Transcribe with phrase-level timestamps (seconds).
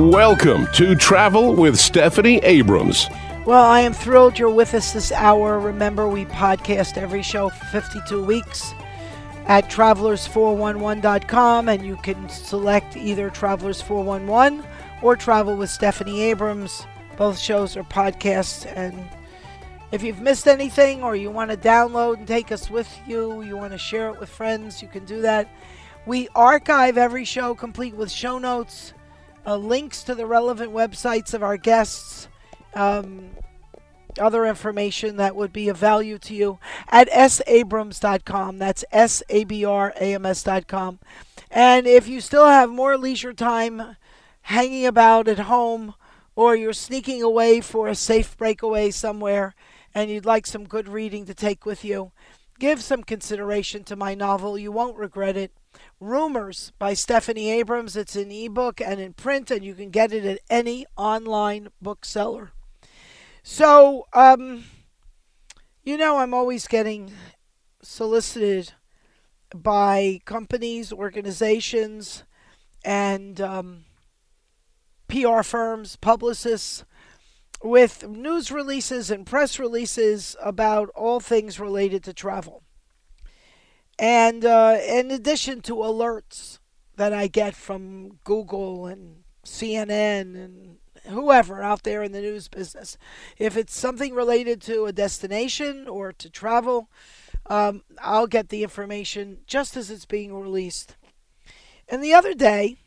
[0.00, 3.06] Welcome to Travel with Stephanie Abrams.
[3.44, 5.60] Well, I am thrilled you're with us this hour.
[5.60, 8.72] Remember, we podcast every show for 52 weeks
[9.44, 14.64] at travelers411.com, and you can select either Travelers 411
[15.02, 16.86] or Travel with Stephanie Abrams.
[17.18, 19.06] Both shows are podcasts, and
[19.92, 23.54] if you've missed anything or you want to download and take us with you, you
[23.58, 25.46] want to share it with friends, you can do that.
[26.06, 28.94] We archive every show complete with show notes,
[29.46, 32.28] uh, links to the relevant websites of our guests,
[32.74, 33.30] um,
[34.18, 36.58] other information that would be of value to you
[36.88, 38.58] at sabrams.com.
[38.58, 40.98] That's S A B R A M S.com.
[41.50, 43.96] And if you still have more leisure time
[44.42, 45.94] hanging about at home
[46.36, 49.54] or you're sneaking away for a safe breakaway somewhere
[49.94, 52.12] and you'd like some good reading to take with you,
[52.58, 54.56] give some consideration to my novel.
[54.56, 55.52] You won't regret it.
[56.00, 57.94] Rumors by Stephanie Abrams.
[57.94, 62.52] It's in ebook and in print, and you can get it at any online bookseller.
[63.42, 64.64] So, um,
[65.84, 67.12] you know, I'm always getting
[67.82, 68.72] solicited
[69.54, 72.24] by companies, organizations,
[72.82, 73.84] and um,
[75.08, 76.84] PR firms, publicists,
[77.62, 82.62] with news releases and press releases about all things related to travel.
[84.00, 86.58] And uh, in addition to alerts
[86.96, 92.96] that I get from Google and CNN and whoever out there in the news business,
[93.36, 96.88] if it's something related to a destination or to travel,
[97.50, 100.96] um, I'll get the information just as it's being released.
[101.86, 102.78] And the other day,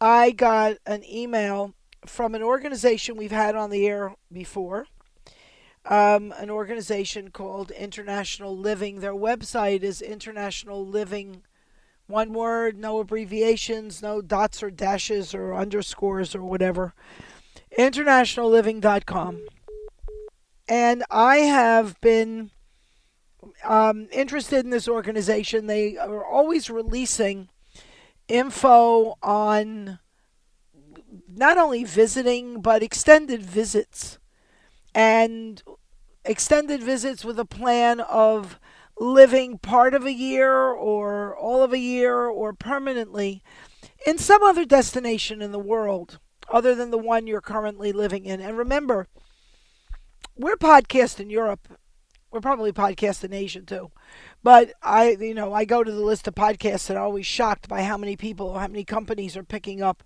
[0.00, 1.74] I got an email
[2.06, 4.86] from an organization we've had on the air before,
[5.84, 9.00] um, an organization called International Living.
[9.00, 11.42] Their website is International Living,
[12.06, 16.94] one word, no abbreviations, no dots or dashes or underscores or whatever.
[17.78, 19.46] InternationalLiving.com.
[20.68, 22.50] And I have been
[23.64, 25.66] um, interested in this organization.
[25.66, 27.48] They are always releasing
[28.28, 29.98] info on
[31.28, 34.18] not only visiting, but extended visits.
[34.98, 35.62] And
[36.24, 38.58] extended visits with a plan of
[38.98, 43.40] living part of a year or all of a year or permanently
[44.04, 46.18] in some other destination in the world
[46.50, 48.40] other than the one you're currently living in.
[48.40, 49.06] And remember,
[50.36, 51.68] we're podcast in Europe.
[52.32, 53.92] We're probably podcast in Asia too.
[54.42, 57.68] But I, you know, I go to the list of podcasts and I'm always shocked
[57.68, 60.02] by how many people, how many companies are picking up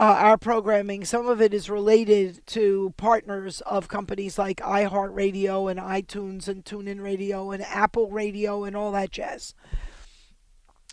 [0.00, 1.04] uh, our programming.
[1.04, 7.02] Some of it is related to partners of companies like iHeartRadio and iTunes and TuneIn
[7.02, 9.54] Radio and Apple Radio and all that jazz.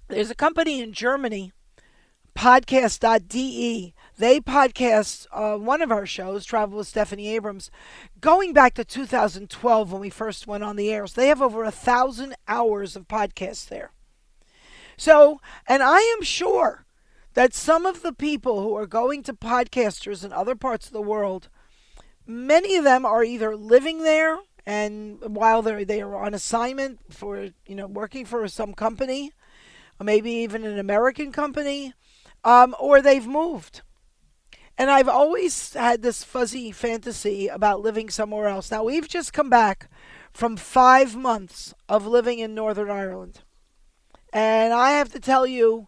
[0.09, 1.53] There's a company in Germany,
[2.35, 3.94] podcast.de.
[4.17, 7.72] They podcast uh, one of our shows, Travel with Stephanie Abrams,
[8.19, 11.07] going back to 2012 when we first went on the air.
[11.07, 13.94] So they have over a thousand hours of podcasts there.
[14.97, 16.87] So, and I am sure
[17.38, 21.00] that some of the people who are going to podcasters in other parts of the
[21.00, 21.50] world,
[22.25, 27.50] many of them are either living there and while they're they are on assignment for
[27.68, 29.31] you know working for some company,
[30.00, 31.94] or maybe even an American company,
[32.44, 33.84] um, or they've moved.
[34.76, 38.72] And I've always had this fuzzy fantasy about living somewhere else.
[38.72, 39.92] Now we've just come back
[40.34, 43.44] from five months of living in Northern Ireland,
[44.34, 45.88] and I have to tell you,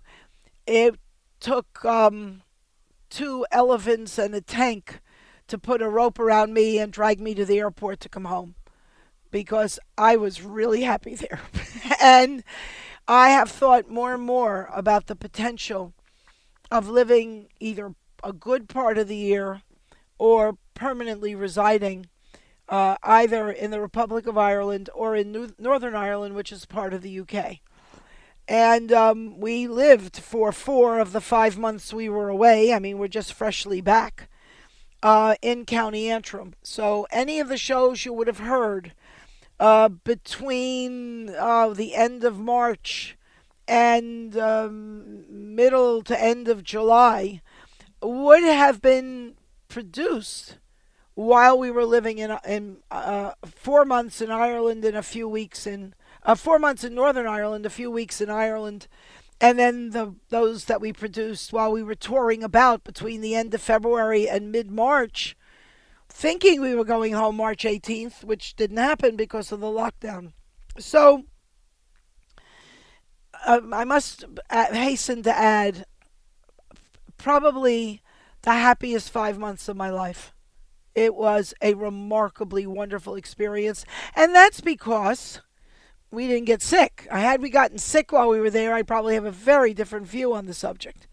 [0.67, 0.99] it
[1.39, 2.41] took um,
[3.09, 4.99] two elephants and a tank
[5.47, 8.55] to put a rope around me and drag me to the airport to come home
[9.31, 11.39] because I was really happy there.
[12.01, 12.43] and
[13.07, 15.93] I have thought more and more about the potential
[16.71, 19.63] of living either a good part of the year
[20.17, 22.07] or permanently residing
[22.67, 26.93] uh, either in the Republic of Ireland or in New- Northern Ireland, which is part
[26.93, 27.57] of the UK.
[28.49, 32.73] And um, we lived for four of the five months we were away.
[32.73, 34.27] I mean, we're just freshly back
[35.03, 36.55] uh, in County Antrim.
[36.63, 38.93] So, any of the shows you would have heard
[39.59, 43.15] uh, between uh, the end of March
[43.67, 47.41] and um, middle to end of July
[48.01, 49.35] would have been
[49.67, 50.57] produced
[51.13, 55.67] while we were living in, in uh, four months in Ireland and a few weeks
[55.67, 55.93] in
[56.23, 58.87] uh, four months in Northern Ireland, a few weeks in Ireland,
[59.41, 63.53] and then the those that we produced while we were touring about between the end
[63.53, 65.37] of February and mid March,
[66.09, 70.33] thinking we were going home March 18th, which didn't happen because of the lockdown.
[70.77, 71.23] So
[73.45, 75.85] uh, I must hasten to add
[77.17, 78.01] probably
[78.41, 80.33] the happiest five months of my life.
[80.95, 83.85] It was a remarkably wonderful experience.
[84.15, 85.41] And that's because
[86.11, 87.07] we didn't get sick.
[87.11, 90.07] I had we gotten sick while we were there, I'd probably have a very different
[90.07, 91.07] view on the subject.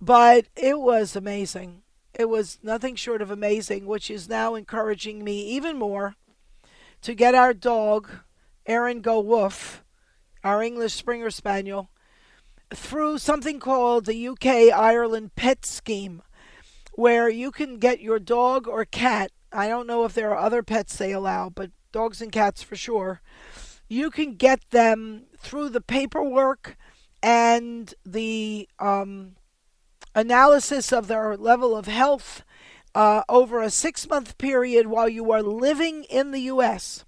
[0.00, 1.82] But it was amazing.
[2.14, 6.16] It was nothing short of amazing, which is now encouraging me even more
[7.02, 8.08] to get our dog,
[8.66, 9.82] Erin Go Woof,
[10.44, 11.90] our English Springer Spaniel,
[12.74, 16.22] through something called the UK Ireland Pet Scheme,
[16.94, 19.30] where you can get your dog or cat.
[19.52, 22.76] I don't know if there are other pets they allow, but dogs and cats for
[22.76, 23.20] sure.
[23.92, 26.78] You can get them through the paperwork
[27.22, 29.32] and the um,
[30.14, 32.42] analysis of their level of health
[32.94, 37.04] uh, over a six month period while you are living in the U.S.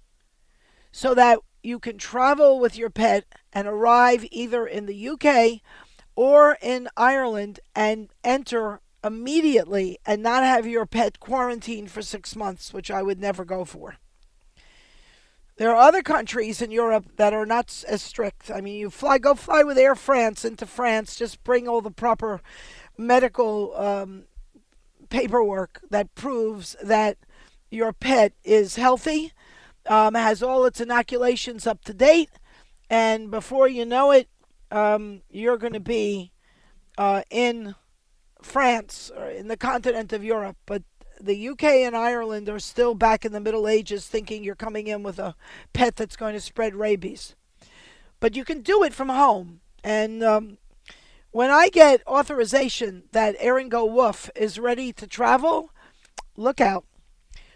[0.91, 5.61] so that you can travel with your pet and arrive either in the UK
[6.15, 12.75] or in Ireland and enter immediately and not have your pet quarantined for six months,
[12.75, 13.95] which I would never go for.
[15.57, 18.51] There are other countries in Europe that are not as strict.
[18.51, 21.91] I mean, you fly, go fly with Air France into France, just bring all the
[21.91, 22.41] proper
[22.97, 24.25] medical um,
[25.09, 27.17] paperwork that proves that
[27.71, 29.31] your pet is healthy,
[29.87, 32.31] um, has all its inoculations up to date,
[32.89, 34.27] and before you know it,
[34.71, 36.31] um, you're going to be
[36.97, 37.75] uh, in
[38.41, 40.57] France or in the continent of Europe.
[40.65, 40.83] But
[41.19, 45.03] the UK and Ireland are still back in the Middle Ages thinking you're coming in
[45.03, 45.35] with a
[45.73, 47.35] pet that's going to spread rabies.
[48.19, 49.61] But you can do it from home.
[49.83, 50.57] And um,
[51.31, 55.71] when I get authorization that Erin Go Woof is ready to travel,
[56.35, 56.85] look out.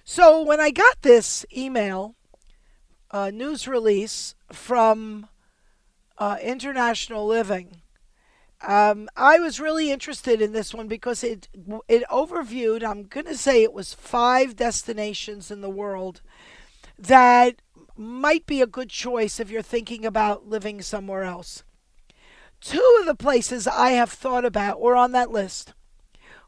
[0.04, 2.16] So when I got this email,
[3.12, 5.28] uh, news release from
[6.18, 7.82] uh, International Living,
[8.68, 11.48] um, I was really interested in this one because it
[11.88, 12.84] it overviewed.
[12.84, 16.22] I'm to say it was five destinations in the world
[16.98, 17.62] that
[17.96, 21.64] might be a good choice if you're thinking about living somewhere else.
[22.60, 25.74] Two of the places I have thought about were on that list.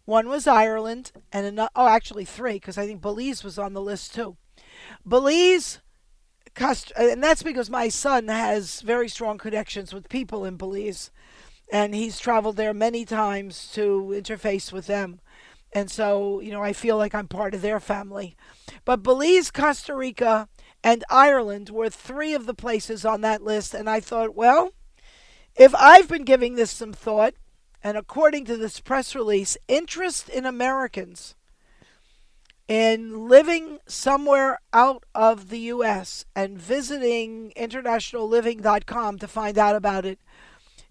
[0.03, 3.81] One was Ireland, and another, oh, actually three, because I think Belize was on the
[3.81, 4.35] list too.
[5.07, 5.79] Belize,
[6.97, 11.11] and that's because my son has very strong connections with people in Belize
[11.71, 15.21] and he's traveled there many times to interface with them.
[15.73, 18.35] And so, you know, I feel like I'm part of their family.
[18.83, 20.49] But Belize, Costa Rica,
[20.83, 23.73] and Ireland were three of the places on that list.
[23.73, 24.73] And I thought, well,
[25.55, 27.35] if I've been giving this some thought,
[27.81, 31.35] and according to this press release, interest in Americans
[32.67, 36.25] in living somewhere out of the U.S.
[36.35, 40.19] and visiting internationalliving.com to find out about it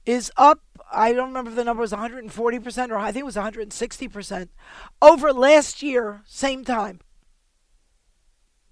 [0.05, 0.61] is up
[0.93, 4.49] I don't remember if the number was 140% or I think it was 160%
[5.01, 7.01] over last year, same time.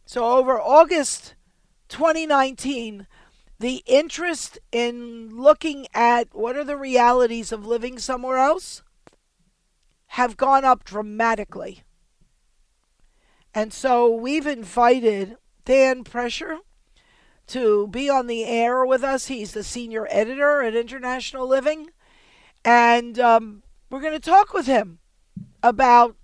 [0.04, 1.34] So over August
[1.88, 3.06] 2019,
[3.60, 8.82] the interest in looking at what are the realities of living somewhere else
[10.12, 11.82] have gone up dramatically.
[13.54, 16.58] And so we've invited Dan Prescher
[17.48, 19.26] to be on the air with us.
[19.26, 21.90] He's the senior editor at International Living.
[22.64, 24.98] And um, we're going to talk with him
[25.62, 26.16] about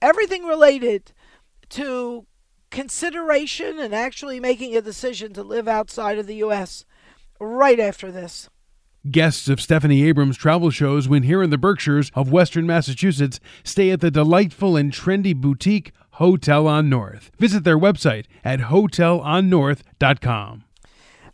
[0.00, 1.12] everything related
[1.70, 2.26] to
[2.70, 6.84] consideration and actually making a decision to live outside of the U.S.
[7.40, 8.48] right after this.
[9.10, 13.90] Guests of Stephanie Abrams' travel shows when here in the Berkshires of Western Massachusetts stay
[13.90, 17.30] at the delightful and trendy boutique Hotel on North.
[17.38, 20.64] Visit their website at hotelonnorth.com.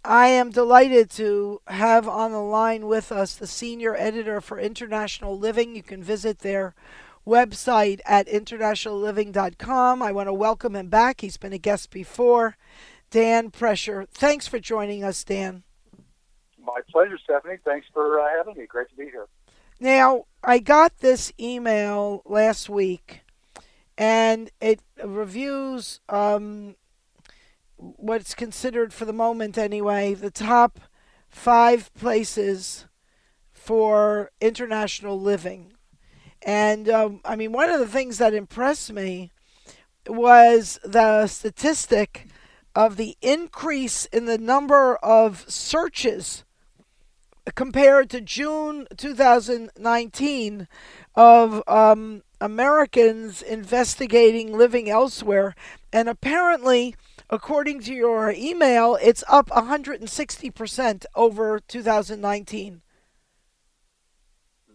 [0.04, 5.38] I am delighted to have on the line with us the senior editor for International
[5.38, 5.76] Living.
[5.76, 6.75] You can visit their
[7.26, 10.02] website at internationalliving.com.
[10.02, 11.21] I want to welcome him back.
[11.21, 12.57] He's been a guest before.
[13.11, 14.09] Dan Prescher.
[14.09, 15.64] Thanks for joining us, Dan.
[16.59, 17.59] My pleasure, Stephanie.
[17.64, 18.66] Thanks for uh, having me.
[18.66, 19.26] Great to be here.
[19.78, 23.21] Now, I got this email last week,
[23.99, 26.76] and it reviews um,
[27.80, 30.80] what's considered for the moment anyway the top
[31.28, 32.87] five places
[33.52, 35.72] for international living.
[36.42, 39.30] And um, I mean, one of the things that impressed me
[40.08, 42.26] was the statistic
[42.75, 46.44] of the increase in the number of searches
[47.54, 50.68] compared to June 2019
[51.14, 55.54] of um, Americans investigating living elsewhere.
[55.92, 56.94] And apparently,
[57.28, 62.82] according to your email, it's up 160% over 2019.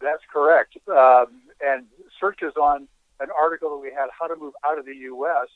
[0.02, 0.78] That's correct.
[0.88, 1.86] Um, and
[2.20, 2.88] searches on
[3.20, 5.48] an article that we had, How to Move Out of the U.S.,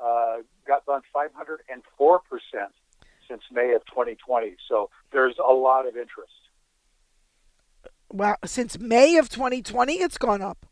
[0.00, 2.18] uh, got done 504%
[3.28, 4.56] since May of 2020.
[4.68, 6.32] So there's a lot of interest.
[8.10, 10.66] Wow, since May of 2020, it's gone up.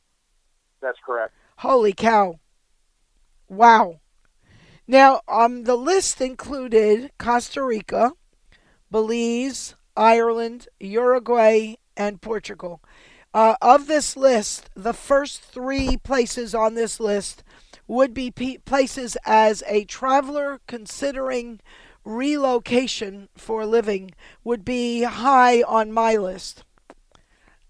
[0.81, 1.33] That's correct.
[1.59, 2.39] Holy cow.
[3.49, 4.01] Wow.
[4.87, 8.13] Now, um, the list included Costa Rica,
[8.91, 12.83] Belize, Ireland, Uruguay, and Portugal.
[13.33, 17.43] Uh, of this list, the first three places on this list
[17.87, 21.61] would be p- places as a traveler considering
[22.05, 24.11] relocation for living
[24.45, 26.63] would be high on my list.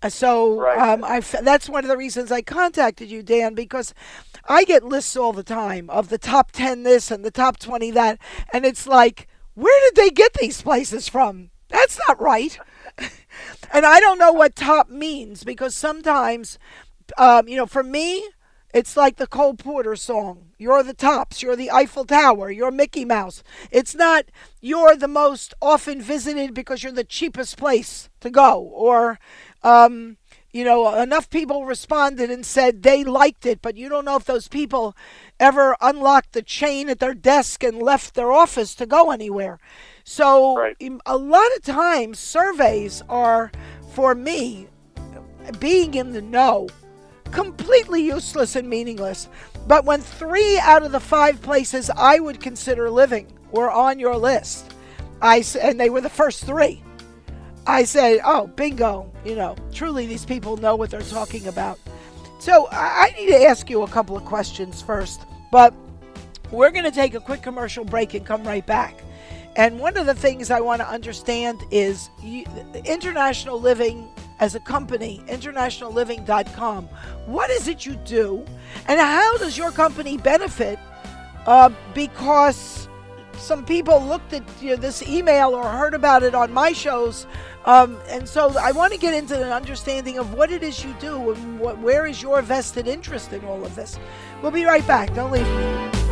[0.05, 0.79] Uh, So Right.
[0.79, 3.95] um, I f- that's one of the reasons I contacted you, Dan, because
[4.47, 7.91] I get lists all the time of the top 10 this and the top 20
[7.93, 8.19] that.
[8.53, 11.51] And it's like, where did they get these places from?
[11.71, 12.59] That's not right.
[13.73, 16.59] and I don't know what top means because sometimes,
[17.17, 18.29] um, you know, for me,
[18.75, 20.51] it's like the Cole Porter song.
[20.59, 21.43] You're the tops.
[21.43, 22.51] You're the Eiffel Tower.
[22.51, 23.43] You're Mickey Mouse.
[23.71, 24.25] It's not
[24.61, 28.59] you're the most often visited because you're the cheapest place to go.
[28.61, 29.21] Or,
[29.65, 30.19] um,
[30.53, 34.25] you know, enough people responded and said they liked it, but you don't know if
[34.25, 34.97] those people
[35.41, 39.59] ever unlocked the chain at their desk and left their office to go anywhere.
[40.05, 40.77] So, Right.
[41.07, 43.51] a lot of times, surveys are,
[43.91, 44.69] for me,
[45.59, 46.69] being in the know
[47.33, 49.29] completely useless and meaningless.
[49.67, 54.17] But when three out of the five places I would consider living were on your
[54.17, 54.73] list,
[55.21, 56.83] I and they were the first three.
[57.67, 59.11] I said, "Oh, bingo!
[59.25, 61.79] You know, truly, these people know what they're talking about."
[62.39, 65.73] So I I need to ask you a couple of questions first, but
[66.51, 69.03] we're going to take a quick commercial break and come right back.
[69.57, 72.45] And one of the things I want to understand is you,
[72.85, 74.09] international living
[74.41, 76.89] as a company, internationalliving.com.
[77.27, 78.45] What is it you do,
[78.89, 80.79] and how does your company benefit?
[81.47, 82.89] Uh, because
[83.37, 87.27] some people looked at you know, this email or heard about it on my shows,
[87.65, 90.95] um, and so I want to get into an understanding of what it is you
[91.01, 93.99] do and what, where is your vested interest in all of this.
[94.43, 95.15] We'll be right back.
[95.15, 96.04] Don't leave me.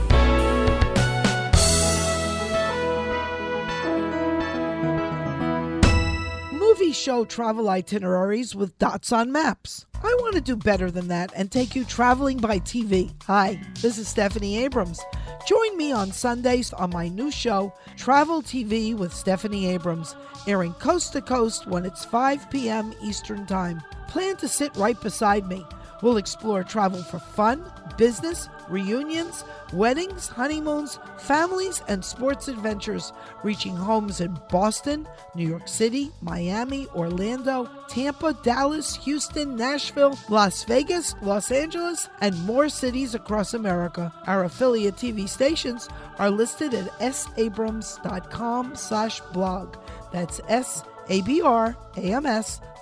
[6.72, 9.84] Movie show travel itineraries with dots on maps.
[10.02, 13.12] I want to do better than that and take you traveling by TV.
[13.24, 14.98] Hi, this is Stephanie Abrams.
[15.46, 21.12] Join me on Sundays on my new show, Travel TV with Stephanie Abrams, airing coast
[21.12, 22.94] to coast when it's 5 p.m.
[23.02, 23.82] Eastern Time.
[24.08, 25.62] Plan to sit right beside me.
[26.00, 33.12] We'll explore travel for fun, business, reunions, weddings, honeymoons, families, and sports adventures,
[33.44, 41.14] reaching homes in Boston, New York City, Miami, Orlando, Tampa, Dallas, Houston, Nashville, Las Vegas,
[41.22, 44.12] Los Angeles, and more cities across America.
[44.26, 45.88] Our affiliate TV stations
[46.18, 49.76] are listed at sabrams.com slash blog.
[50.12, 51.80] That's S-A-B-R-A-M-S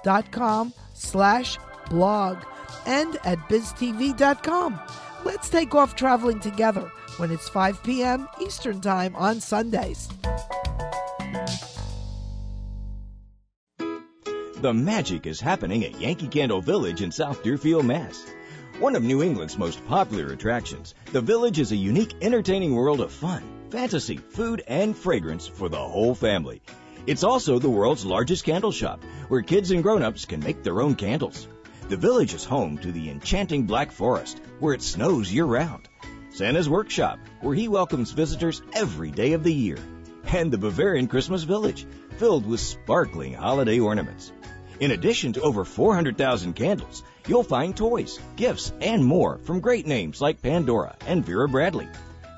[0.02, 1.58] dot com slash
[1.90, 2.38] blog
[2.86, 4.80] and at biztv.com.
[5.22, 8.26] Let's take off traveling together when it's 5 p.m.
[8.40, 10.08] Eastern Time on Sundays.
[13.78, 18.26] The magic is happening at Yankee Candle Village in South Deerfield, Mass.
[18.78, 23.12] One of New England's most popular attractions, the village is a unique, entertaining world of
[23.12, 26.62] fun, fantasy, food, and fragrance for the whole family.
[27.06, 30.94] It's also the world's largest candle shop, where kids and grown-ups can make their own
[30.94, 31.46] candles.
[31.90, 35.88] The village is home to the enchanting Black Forest, where it snows year-round.
[36.32, 39.76] Santa's Workshop, where he welcomes visitors every day of the year.
[40.26, 44.30] And the Bavarian Christmas Village, filled with sparkling holiday ornaments.
[44.78, 50.20] In addition to over 400,000 candles, you'll find toys, gifts, and more from great names
[50.20, 51.88] like Pandora and Vera Bradley.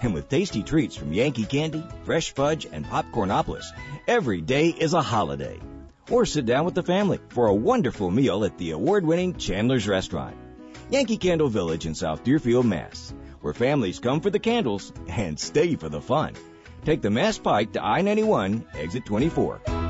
[0.00, 3.66] And with tasty treats from Yankee Candy, Fresh Fudge, and Popcornopolis,
[4.08, 5.60] every day is a holiday.
[6.12, 10.36] Or sit down with the family for a wonderful meal at the award-winning Chandler's Restaurant.
[10.90, 15.74] Yankee Candle Village in South Deerfield, Mass., where families come for the candles and stay
[15.74, 16.34] for the fun.
[16.84, 19.81] Take the Mass Pike to I-91, exit 24.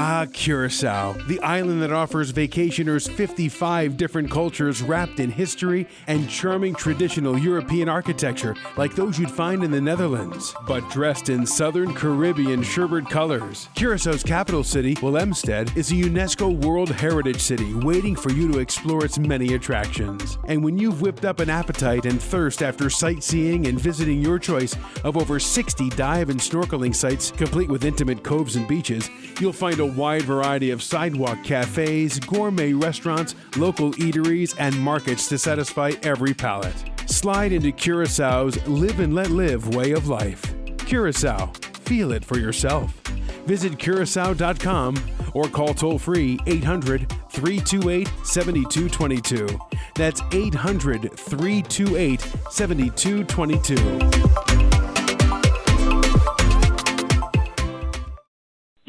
[0.00, 6.72] Ah, Curacao, the island that offers vacationers 55 different cultures wrapped in history and charming
[6.72, 12.62] traditional European architecture like those you'd find in the Netherlands, but dressed in southern Caribbean
[12.62, 13.68] sherbet colors.
[13.74, 19.04] Curaçao's capital city, Willemstad, is a UNESCO World Heritage City waiting for you to explore
[19.04, 20.38] its many attractions.
[20.46, 24.76] And when you've whipped up an appetite and thirst after sightseeing and visiting your choice
[25.02, 29.80] of over 60 dive and snorkeling sites complete with intimate coves and beaches, you'll find
[29.80, 36.34] a wide variety of sidewalk cafes, gourmet restaurants, local eateries, and markets to satisfy every
[36.34, 36.74] palate.
[37.06, 40.42] Slide into Curaçao's live and let live way of life.
[40.78, 41.46] Curacao,
[41.84, 42.92] feel it for yourself.
[43.46, 44.96] Visit curacao.com
[45.34, 49.58] or call toll free 800 328 7222.
[49.94, 54.47] That's 800 328 7222.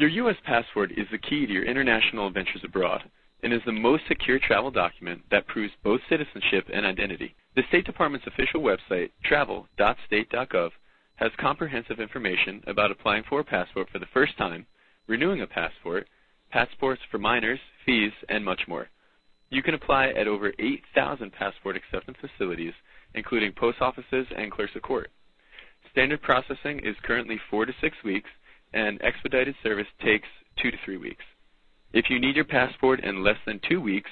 [0.00, 0.36] Your U.S.
[0.46, 3.02] passport is the key to your international adventures abroad
[3.42, 7.34] and is the most secure travel document that proves both citizenship and identity.
[7.54, 10.70] The State Department's official website, travel.state.gov,
[11.16, 14.64] has comprehensive information about applying for a passport for the first time,
[15.06, 16.08] renewing a passport,
[16.50, 18.88] passports for minors, fees, and much more.
[19.50, 22.72] You can apply at over 8,000 passport acceptance facilities,
[23.12, 25.10] including post offices and clerks of court.
[25.92, 28.30] Standard processing is currently four to six weeks,
[28.72, 30.28] and expedited service takes
[30.62, 31.24] two to three weeks.
[31.92, 34.10] If you need your passport in less than two weeks,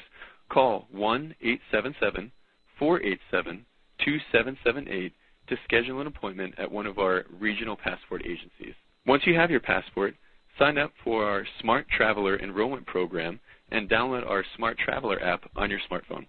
[0.48, 2.32] call 1 877
[2.78, 3.64] 487
[4.04, 5.12] 2778
[5.48, 8.74] to schedule an appointment at one of our regional passport agencies.
[9.06, 10.14] Once you have your passport,
[10.58, 15.70] sign up for our Smart Traveler enrollment program and download our Smart Traveler app on
[15.70, 16.26] your smartphone.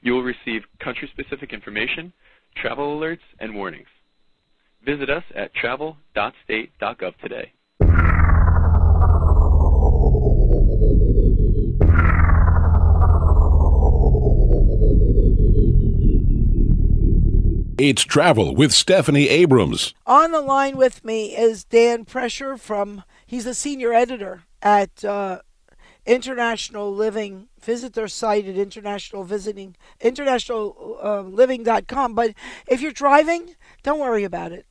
[0.00, 2.12] You will receive country specific information,
[2.56, 3.86] travel alerts, and warnings.
[4.84, 7.52] Visit us at travel.state.gov today.
[17.78, 19.92] It's Travel with Stephanie Abrams.
[20.06, 25.40] On the line with me is Dan Prescher from, he's a senior editor at uh,
[26.06, 27.48] International Living.
[27.60, 32.14] Visit their site at international visiting, internationalliving.com.
[32.14, 32.34] But
[32.68, 34.66] if you're driving, don't worry about it.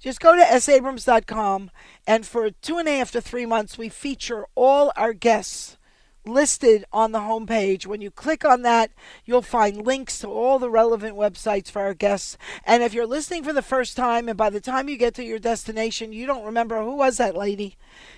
[0.00, 1.70] Just go to sabrams.com,
[2.06, 5.76] and for two and a half to three months, we feature all our guests
[6.24, 7.86] listed on the homepage.
[7.86, 8.92] When you click on that,
[9.26, 12.38] you'll find links to all the relevant websites for our guests.
[12.64, 15.24] And if you're listening for the first time and by the time you get to
[15.24, 17.76] your destination, you don't remember who was that lady,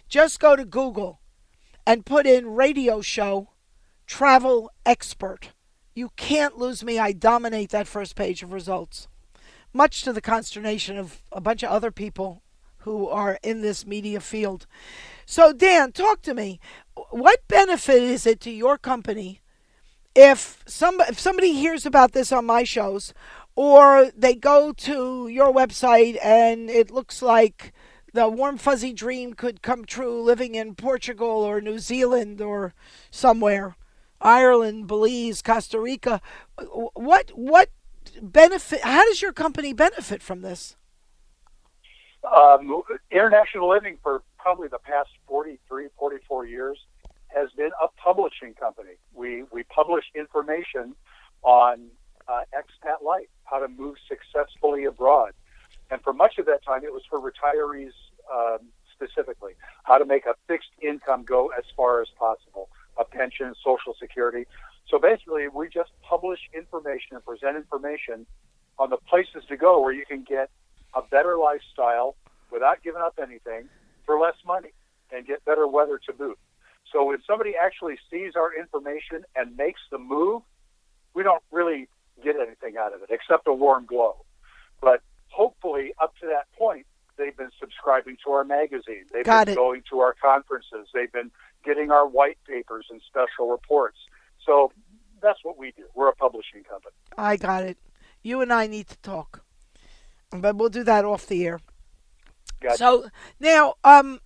[0.09, 1.21] just go to Google
[1.85, 3.49] and put in radio show
[4.07, 5.51] travel expert.
[5.95, 6.99] You can't lose me.
[6.99, 9.09] I dominate that first page of results
[9.73, 12.43] much to the consternation of a bunch of other people
[12.79, 14.67] who are in this media field.
[15.25, 16.61] So, Dan, talk to me.
[17.11, 19.41] What benefit is it to your company
[20.15, 23.15] if some if somebody hears about this on my shows,
[23.57, 27.73] or they go to your website and it looks like
[28.13, 32.75] the warm fuzzy dream could come true living in Portugal or New Zealand or
[33.11, 33.77] somewhere,
[34.21, 36.21] Ireland, Belize, Costa Rica.
[36.95, 37.71] What what
[38.21, 38.81] benefit?
[38.83, 40.77] How does your company benefit from this?
[42.31, 46.79] Um, International Living for probably the past 43, 44 years
[47.29, 48.93] has been a publishing company.
[49.15, 50.95] We we publish information
[51.43, 51.89] on
[52.29, 55.33] uh, expat life, how to move successfully abroad,
[55.91, 57.93] and for much of that time, it was for retirees
[58.33, 58.59] um,
[58.95, 59.53] specifically,
[59.85, 64.47] how to make a fixed income go as far as possible, a pension, social security.
[64.89, 68.27] So basically, we just publish information and present information
[68.79, 70.51] on the places to go where you can get
[70.95, 72.17] a better lifestyle
[72.51, 73.69] without giving up anything
[74.05, 74.73] for less money
[75.11, 76.39] and get better weather to boot.
[76.93, 80.43] So when somebody actually sees our information and makes the move,
[81.15, 81.89] we don't really
[82.23, 84.17] get anything out of it except a warm glow.
[84.81, 89.05] But hopefully, up to that point, they've been subscribing to our magazine.
[89.13, 89.57] They've Got been it.
[89.57, 90.89] going to our conferences.
[90.93, 91.31] They've been
[91.65, 93.97] getting our white papers and special reports.
[94.45, 94.73] So
[95.21, 95.85] that's what we do.
[95.95, 96.95] We're a publishing company.
[97.17, 97.79] I got it.
[98.23, 99.45] You and I need to talk,
[100.31, 101.61] but we'll do that off the air.
[102.61, 102.77] Gotcha.
[102.77, 103.09] So
[103.41, 104.21] now, um,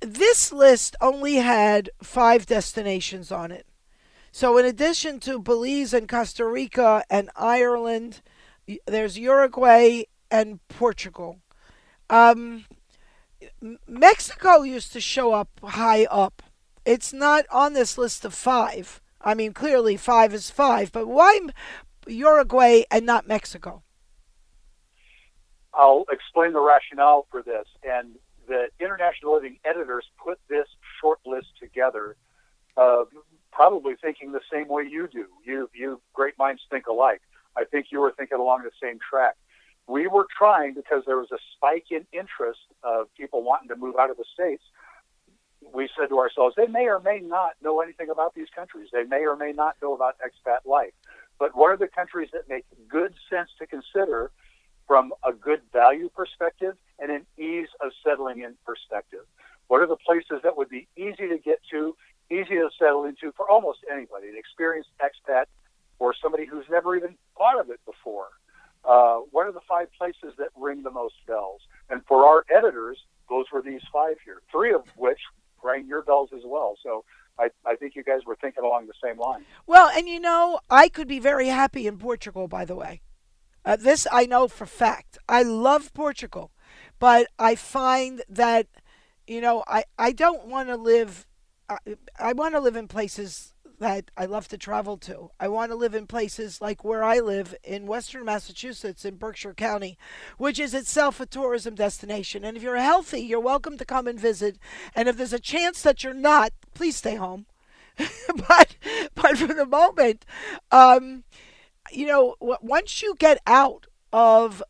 [0.00, 3.66] this list only had five destinations on it.
[4.30, 8.20] So in addition to Belize and Costa Rica and Ireland,
[8.86, 11.38] there's Uruguay and Portugal.
[12.10, 12.66] Um,
[13.86, 16.42] Mexico used to show up high up.
[16.84, 19.00] It's not on this list of five.
[19.20, 21.40] I mean, clearly five is five, but why
[22.06, 23.82] Uruguay and not Mexico?
[25.74, 27.66] I'll explain the rationale for this.
[27.82, 30.66] And the International Living editors put this
[31.00, 32.16] short list together,
[32.76, 33.04] uh,
[33.52, 35.26] probably thinking the same way you do.
[35.44, 37.20] You, you great minds think alike.
[37.56, 39.36] I think you were thinking along the same track.
[39.86, 43.96] We were trying because there was a spike in interest of people wanting to move
[43.98, 44.62] out of the states
[45.74, 48.88] we said to ourselves, they may or may not know anything about these countries.
[48.92, 50.92] They may or may not know about expat life.
[51.38, 54.30] But what are the countries that make good sense to consider
[54.86, 59.24] from a good value perspective and an ease of settling in perspective?
[59.68, 61.94] What are the places that would be easy to get to,
[62.30, 65.44] easy to settle into for almost anybody, an experienced expat
[65.98, 68.28] or somebody who's never even thought of it before?
[68.84, 71.60] Uh, what are the five places that ring the most bells?
[71.90, 75.20] And for our editors, those were these five here, three of which
[75.62, 76.76] rang your bells as well.
[76.82, 77.04] So
[77.38, 79.44] I, I think you guys were thinking along the same line.
[79.66, 83.02] Well, and you know, I could be very happy in Portugal, by the way.
[83.64, 85.18] Uh, this I know for fact.
[85.28, 86.52] I love Portugal,
[86.98, 88.66] but I find that,
[89.26, 91.26] you know, I, I don't want to live,
[91.68, 91.78] I,
[92.18, 95.30] I want to live in places that I love to travel to.
[95.38, 99.54] I want to live in places like where I live in western Massachusetts in Berkshire
[99.54, 99.96] County,
[100.36, 102.44] which is itself a tourism destination.
[102.44, 104.58] And if you're healthy, you're welcome to come and visit.
[104.94, 107.46] And if there's a chance that you're not, please stay home.
[108.48, 108.76] but
[109.14, 110.24] but for the moment,
[110.70, 111.24] um,
[111.90, 114.62] you know, once you get out of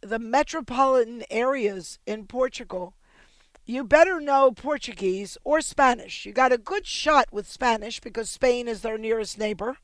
[0.00, 2.94] the metropolitan areas in Portugal,
[3.66, 6.24] you better know Portuguese or Spanish.
[6.24, 9.76] You got a good shot with Spanish because Spain is their nearest neighbor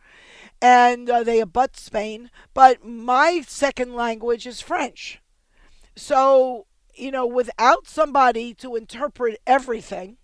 [0.61, 2.31] and uh, they abut Spain.
[2.55, 5.21] But my second language is French.
[5.97, 10.17] So, you know, without somebody to interpret everything,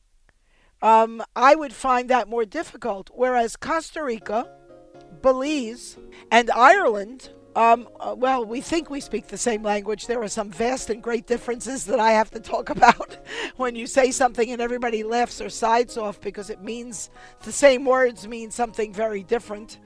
[0.81, 3.11] um, I would find that more difficult.
[3.13, 4.49] Whereas Costa Rica,
[5.21, 5.99] Belize,
[6.31, 10.07] and Ireland um, uh, well, we think we speak the same language.
[10.07, 13.17] There are some vast and great differences that I have to talk about
[13.57, 17.11] when you say something and everybody laughs or sides off because it means
[17.43, 19.79] the same words mean something very different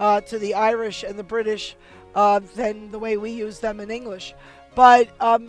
[0.00, 1.76] uh, to the Irish and the British
[2.14, 4.34] uh, than the way we use them in English.
[4.74, 5.48] But um,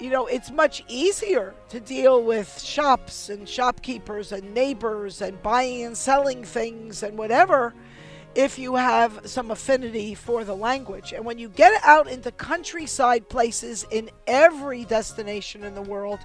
[0.00, 5.84] you know, it's much easier to deal with shops and shopkeepers and neighbors and buying
[5.84, 7.74] and selling things and whatever
[8.34, 11.12] if you have some affinity for the language.
[11.12, 16.20] And when you get out into countryside places in every destination in the world,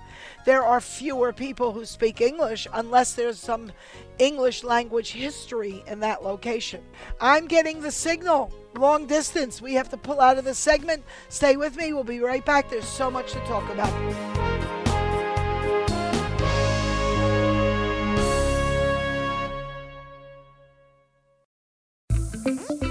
[0.45, 3.71] there are fewer people who speak English unless there's some
[4.19, 6.83] English language history in that location.
[7.19, 8.53] I'm getting the signal.
[8.77, 9.61] Long distance.
[9.61, 11.03] We have to pull out of the segment.
[11.29, 11.93] Stay with me.
[11.93, 12.69] We'll be right back.
[12.69, 14.44] There's so much to talk about.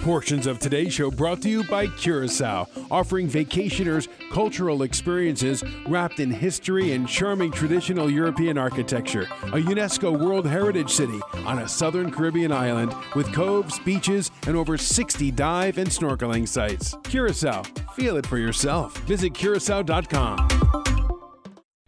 [0.03, 6.31] Portions of today's show brought to you by Curacao, offering vacationers cultural experiences wrapped in
[6.31, 9.23] history and charming traditional European architecture.
[9.45, 14.77] A UNESCO World Heritage City on a southern Caribbean island with coves, beaches, and over
[14.77, 16.97] 60 dive and snorkeling sites.
[17.05, 17.63] Curacao,
[17.95, 18.97] feel it for yourself.
[19.07, 20.49] Visit curacao.com.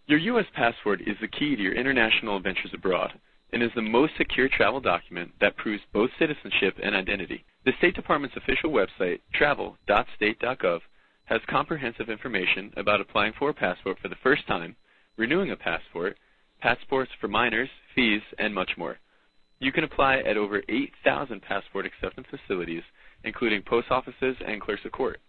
[0.07, 0.47] Your U.S.
[0.55, 3.13] passport is the key to your international adventures abroad
[3.53, 7.45] and is the most secure travel document that proves both citizenship and identity.
[7.65, 10.81] The State Department's official website, travel.state.gov,
[11.27, 14.77] has comprehensive information about applying for a passport for the first time,
[15.17, 16.17] renewing a passport,
[16.61, 18.99] passports for minors, fees, and much more.
[19.59, 22.83] You can apply at over 8,000 passport acceptance facilities,
[23.25, 25.21] including post offices and clerks of court.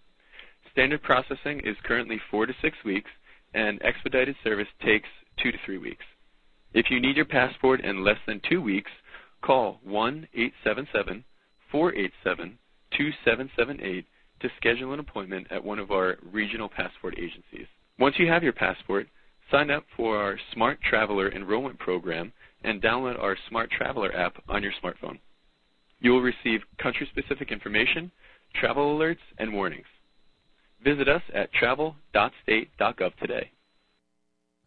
[0.71, 3.09] Standard processing is currently four to six weeks,
[3.53, 5.09] and expedited service takes
[5.41, 6.03] two to three weeks.
[6.73, 8.91] If you need your passport in less than two weeks,
[9.41, 11.23] call 1 877
[11.71, 12.57] 487
[12.91, 14.05] 2778
[14.41, 17.67] to schedule an appointment at one of our regional passport agencies.
[17.99, 19.07] Once you have your passport,
[19.51, 22.31] sign up for our Smart Traveler enrollment program
[22.63, 25.19] and download our Smart Traveler app on your smartphone.
[25.99, 28.11] You will receive country specific information,
[28.55, 29.87] travel alerts, and warnings.
[30.83, 33.51] Visit us at travel.state.gov today.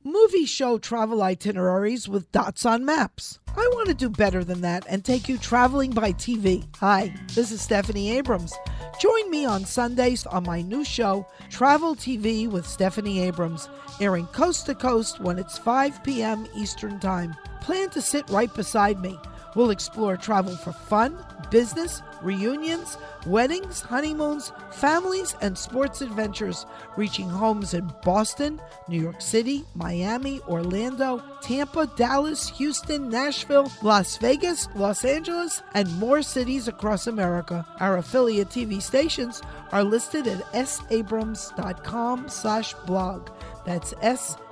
[0.02, 3.38] Movies show travel itineraries with dots on maps.
[3.54, 6.66] I want to do better than that and take you traveling by TV.
[6.78, 8.54] Hi, this is Stephanie Abrams.
[8.98, 13.68] Join me on Sundays on my new show, Travel TV with Stephanie Abrams,
[14.00, 16.46] airing coast to coast when it's 5 p.m.
[16.56, 17.36] Eastern Time.
[17.60, 19.18] Plan to sit right beside me.
[19.54, 21.16] We'll explore travel for fun,
[21.50, 29.64] business, reunions, weddings, honeymoons, families, and sports adventures, reaching homes in Boston, New York City,
[29.74, 37.66] Miami, Orlando, Tampa, Dallas, Houston, Nashville, Las Vegas, Los Angeles, and more cities across America.
[37.80, 43.30] Our affiliate TV stations are listed at sabrams.com slash blog.
[43.66, 44.44] That's S-A-B-R-A-M-S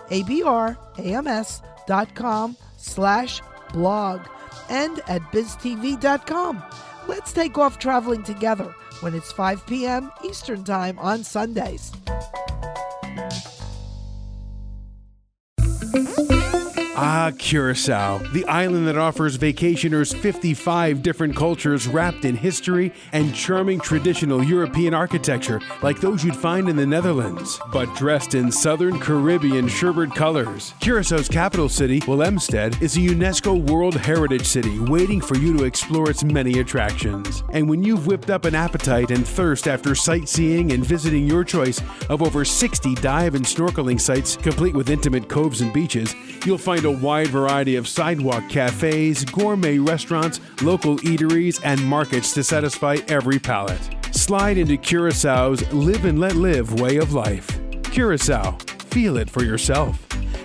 [1.87, 3.41] dot com slash
[3.73, 4.21] blog
[4.69, 6.63] and at biztv.com.
[7.07, 10.11] Let's take off traveling together when it's 5 p.m.
[10.25, 11.93] Eastern Time on Sundays.
[17.01, 23.79] Ah, Curacao, the island that offers vacationers 55 different cultures wrapped in history and charming
[23.79, 29.69] traditional European architecture like those you'd find in the Netherlands, but dressed in southern Caribbean
[29.69, 30.75] sherbet colors.
[30.81, 36.11] Curaçao's capital city, Willemstad, is a UNESCO World Heritage City waiting for you to explore
[36.11, 37.45] its many attractions.
[37.53, 41.81] And when you've whipped up an appetite and thirst after sightseeing and visiting your choice
[42.09, 46.13] of over 60 dive and snorkeling sites, complete with intimate coves and beaches,
[46.45, 52.43] you'll find a wide variety of sidewalk cafes, gourmet restaurants, local eateries, and markets to
[52.43, 53.95] satisfy every palate.
[54.13, 57.47] Slide into Curaçao's live and let live way of life.
[57.85, 58.53] Curacao,
[58.91, 59.99] feel it for yourself.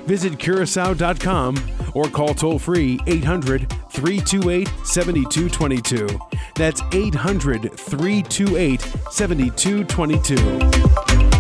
[0.06, 1.56] Visit curacao.com
[1.94, 6.20] or call toll free 800 328 7222.
[6.56, 11.33] That's 800 328 7222.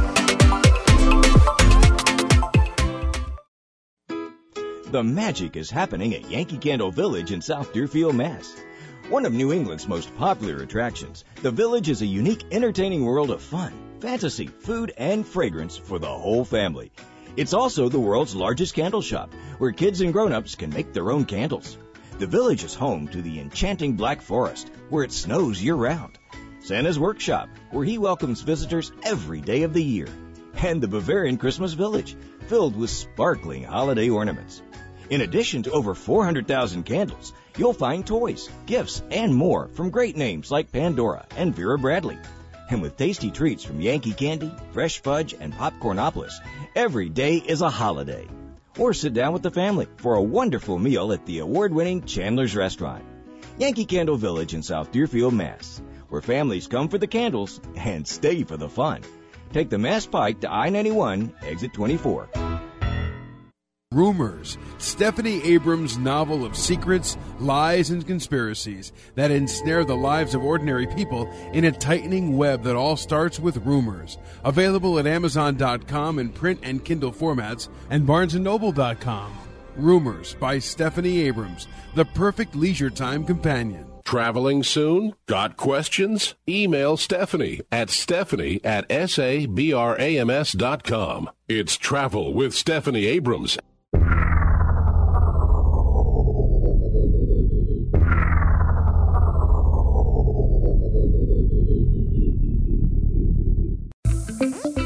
[4.93, 8.55] The magic is happening at Yankee Candle Village in South Deerfield, Mass.
[9.09, 13.41] One of New England's most popular attractions, the village is a unique, entertaining world of
[13.41, 16.91] fun, fantasy, food, and fragrance for the whole family.
[17.35, 21.25] It's also the world's largest candle shop, where kids and grown-ups can make their own
[21.25, 21.75] candles.
[22.19, 26.19] The village is home to the enchanting Black Forest, where it snows year-round.
[26.59, 30.09] Santa's Workshop, where he welcomes visitors every day of the year.
[30.53, 34.61] And the Bavarian Christmas Village, filled with sparkling holiday ornaments.
[35.09, 40.49] In addition to over 400,000 candles, you'll find toys, gifts, and more from great names
[40.49, 42.17] like Pandora and Vera Bradley.
[42.69, 46.33] And with tasty treats from Yankee Candy, Fresh Fudge, and Popcornopolis,
[46.75, 48.27] every day is a holiday.
[48.79, 53.03] Or sit down with the family for a wonderful meal at the award-winning Chandler's Restaurant.
[53.59, 58.43] Yankee Candle Village in South Deerfield, Mass., where families come for the candles and stay
[58.43, 59.01] for the fun.
[59.51, 62.52] Take the Mass Pike to I-91, exit 24.
[63.93, 70.87] Rumors, Stephanie Abrams' novel of secrets, lies, and conspiracies that ensnare the lives of ordinary
[70.87, 74.17] people in a tightening web that all starts with rumors.
[74.43, 79.31] Available at Amazon.com in print and Kindle formats and BarnesandNoble.com.
[79.75, 83.85] Rumors by Stephanie Abrams, the perfect leisure time companion.
[84.05, 85.13] Traveling soon?
[85.27, 86.35] Got questions?
[86.47, 89.29] Email Stephanie at stephanie at sabrams.com.
[91.47, 93.57] It's Travel with Stephanie Abrams.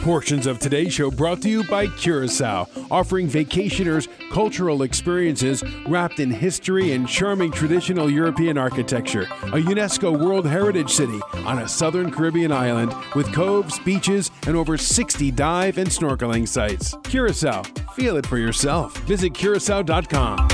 [0.07, 6.31] Portions of today's show brought to you by Curacao, offering vacationers cultural experiences wrapped in
[6.31, 9.23] history and charming traditional European architecture.
[9.23, 14.77] A UNESCO World Heritage City on a southern Caribbean island with coves, beaches, and over
[14.77, 16.95] 60 dive and snorkeling sites.
[17.03, 18.95] Curacao, feel it for yourself.
[18.99, 20.47] Visit curacao.com.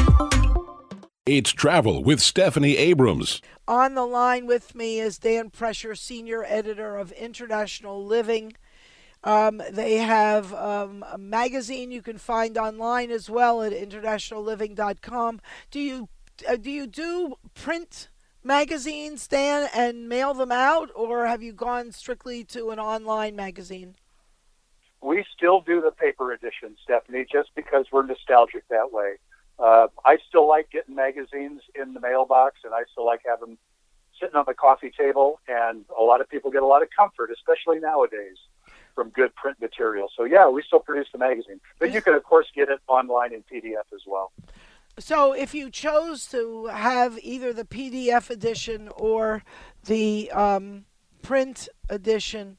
[1.28, 3.40] It's Travel with Stephanie Abrams.
[3.68, 8.54] On the line with me is Dan Prescher, senior editor of International Living.
[9.24, 15.42] Um, they have um, a magazine you can find online as well at internationalliving.com.
[15.72, 16.10] Do you
[16.48, 18.10] uh, do you do print
[18.44, 23.96] magazines, Dan, and mail them out, or have you gone strictly to an online magazine?
[25.02, 29.16] We still do the paper edition, Stephanie, just because we're nostalgic that way.
[29.60, 33.58] Uh, I still like getting magazines in the mailbox, and I still like having them
[34.20, 35.40] sitting on the coffee table.
[35.48, 38.38] And a lot of people get a lot of comfort, especially nowadays,
[38.96, 40.10] from good print material.
[40.16, 43.34] So yeah, we still produce the magazine, but you can of course get it online
[43.34, 44.32] in PDF as well.
[45.00, 49.44] So if you chose to have either the PDF edition or
[49.86, 50.86] the um,
[51.24, 52.58] print edition,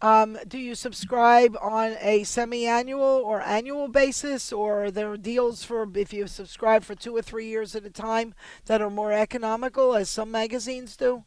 [0.00, 5.88] um, do you subscribe on a semi-annual or annual basis, or are there deals for
[5.94, 8.34] if you subscribe for two or three years at a time
[8.66, 11.24] that are more economical, as some magazines do?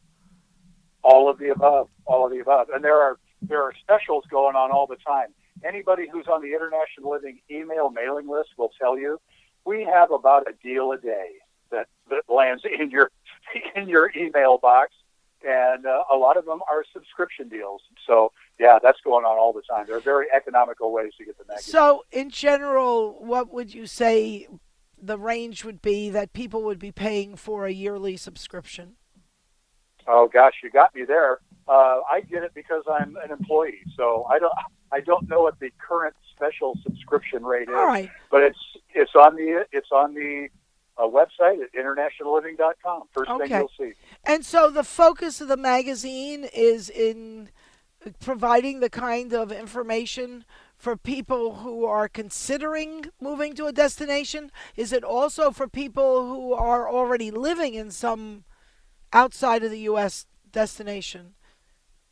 [1.02, 1.88] All of the above.
[2.04, 5.28] All of the above, and there are there are specials going on all the time.
[5.64, 9.20] Anybody who's on the International Living email mailing list will tell you
[9.64, 11.36] we have about a deal a day
[11.70, 13.10] that, that lands in your
[13.74, 14.92] in your email box,
[15.46, 17.82] and uh, a lot of them are subscription deals.
[18.06, 19.86] So yeah, that's going on all the time.
[19.86, 21.72] There are very economical ways to get the magazine.
[21.72, 24.48] So in general, what would you say
[25.00, 28.96] the range would be that people would be paying for a yearly subscription?
[30.08, 31.38] Oh gosh, you got me there.
[31.68, 34.52] Uh, I get it because I'm an employee, so I don't
[34.90, 37.74] I don't know what the current special subscription rate is.
[37.74, 38.10] All right.
[38.30, 38.58] But it's
[38.94, 40.48] it's on the it's on the
[40.96, 43.02] uh, website at internationalliving.com.
[43.12, 43.48] First Okay.
[43.48, 43.92] thing you'll see.
[44.24, 47.50] And so the focus of the magazine is in
[48.20, 50.44] providing the kind of information
[50.76, 54.52] for people who are considering moving to a destination?
[54.76, 58.44] Is it also for people who are already living in some
[59.12, 60.26] outside of the U.S.
[60.52, 61.34] destination?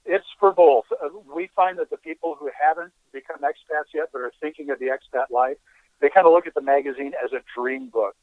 [0.04, 0.85] It's for both.
[0.92, 4.78] Uh, we find that the people who haven't become expats yet but are thinking of
[4.78, 5.56] the expat life,
[6.00, 8.14] they kind of look at the magazine as a dream book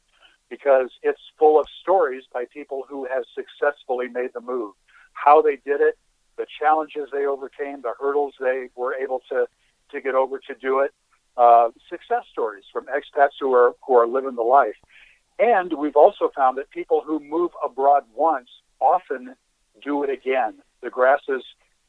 [0.48, 4.74] because it's full of stories by people who have successfully made the move,
[5.12, 5.98] how they did it,
[6.36, 9.46] the challenges they overcame, the hurdles they were able to,
[9.90, 10.92] to get over to do it,
[11.36, 14.76] uh, success stories from expats who are, who are living the life.
[15.38, 18.48] And we've also found that people who move abroad once
[18.80, 19.34] often
[19.82, 20.54] do it again.
[20.82, 21.42] The grass is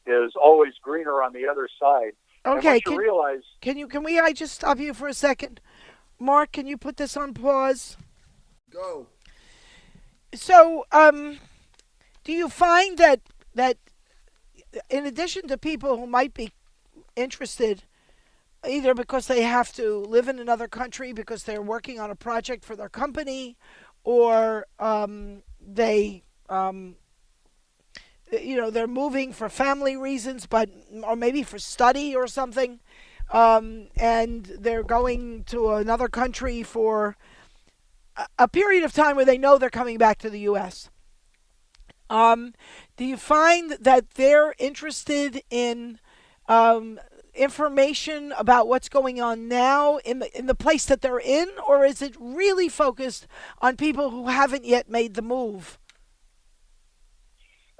[0.06, 2.12] is always greener on the other side.
[2.44, 4.18] Okay, can, you realize, can you can we?
[4.18, 5.60] I just stop you for a second,
[6.18, 6.52] Mark.
[6.52, 7.96] Can you put this on pause?
[8.70, 9.08] Go.
[10.34, 11.38] So, um,
[12.24, 13.20] do you find that
[13.54, 13.78] that
[14.90, 16.52] in addition to people who might be
[17.16, 17.82] interested,
[18.68, 22.64] either because they have to live in another country because they're working on a project
[22.64, 23.56] for their company,
[24.04, 26.96] or um, they um,
[28.30, 30.68] you know they're moving for family reasons, but
[31.02, 32.80] or maybe for study or something,
[33.32, 37.16] um, and they're going to another country for
[38.16, 40.90] a, a, period of time where they know they're coming back to the U.S.
[42.08, 42.54] Um,
[42.96, 45.98] do you find that they're interested in
[46.48, 47.00] um,
[47.34, 51.84] information about what's going on now in the in the place that they're in, or
[51.84, 53.26] is it really focused
[53.60, 55.78] on people who haven't yet made the move?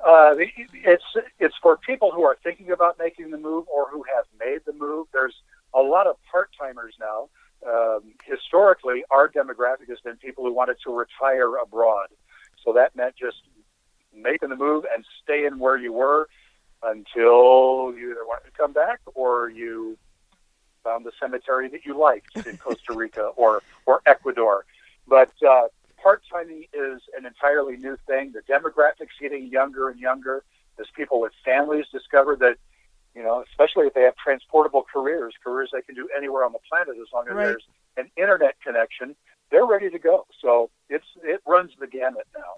[0.04, 1.04] Uh, it's
[1.38, 4.72] it's for people who are thinking about making the move or who have made the
[4.72, 5.06] move.
[5.12, 5.34] There's
[5.74, 7.28] a lot of part timers now.
[7.66, 12.08] Um, historically, our demographic has been people who wanted to retire abroad,
[12.62, 13.38] so that meant just
[14.14, 16.28] making the move and staying where you were
[16.82, 19.96] until you either wanted to come back or you
[20.84, 24.66] found the cemetery that you liked in Costa Rica or or Ecuador.
[25.08, 25.68] But uh,
[26.06, 28.32] part timing is an entirely new thing.
[28.32, 30.44] The demographics getting younger and younger
[30.78, 32.58] as people with families discover that,
[33.16, 36.60] you know, especially if they have transportable careers, careers they can do anywhere on the
[36.70, 37.44] planet as long as right.
[37.46, 37.64] there's
[37.96, 39.16] an internet connection,
[39.50, 40.28] they're ready to go.
[40.40, 42.52] So it's it runs the gamut now.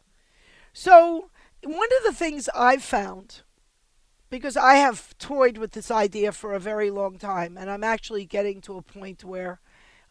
[0.74, 1.30] So
[1.64, 3.40] one of the things I've found
[4.28, 8.26] because I have toyed with this idea for a very long time, and I'm actually
[8.26, 9.58] getting to a point where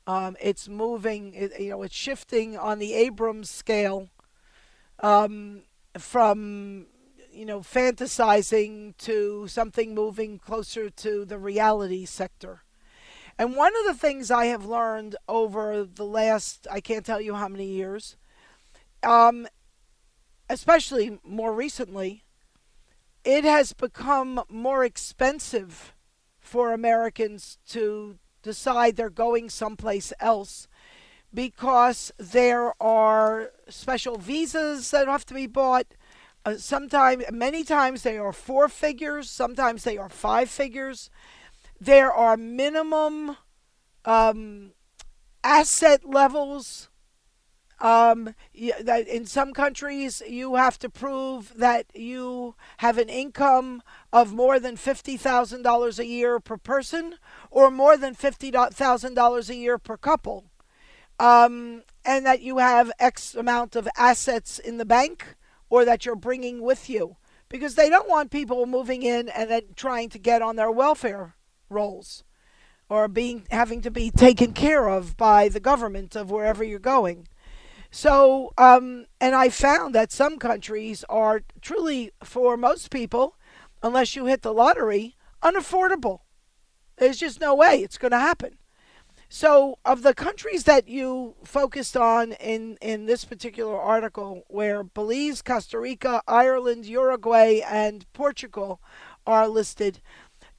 [0.08, 4.10] um, it's moving, it, you know, it's shifting on the Abrams scale
[5.02, 5.64] um,
[5.98, 6.88] from,
[7.32, 12.64] you know, fantasizing to something moving closer to the reality sector.
[13.38, 17.36] And one of the things I have learned over the last, I can't tell you
[17.36, 18.16] how many years,
[19.04, 19.46] um,
[20.50, 22.24] especially more recently,
[23.26, 25.94] it has become more expensive
[26.40, 30.68] for Americans to decide they're going someplace else
[31.34, 35.86] because there are special visas that have to be bought.
[36.46, 39.30] Uh, sometimes, many times, they are four figures.
[39.30, 41.10] Sometimes they are five figures.
[41.80, 43.38] There are minimum
[44.06, 44.72] um,
[45.44, 46.90] asset levels
[47.80, 48.34] um,
[48.82, 54.60] that in some countries you have to prove that you have an income of more
[54.60, 57.16] than $50,000 a year per person
[57.52, 60.46] or more than $50,000 a year per couple.
[61.20, 65.36] Um, and that you have X amount of assets in the bank
[65.70, 67.18] or that you're bringing with you.
[67.50, 71.36] Because they don't want people moving in and then trying to get on their welfare
[71.70, 72.24] rolls
[72.90, 77.28] or being having to be taken care of by the government of wherever you're going.
[77.92, 83.36] So, um, and I found that some countries are truly, for most people,
[83.82, 86.20] unless you hit the lottery, unaffordable.
[86.98, 88.58] There's just no way it's going to happen.
[89.30, 95.42] So, of the countries that you focused on in, in this particular article, where Belize,
[95.42, 98.80] Costa Rica, Ireland, Uruguay, and Portugal
[99.26, 100.00] are listed,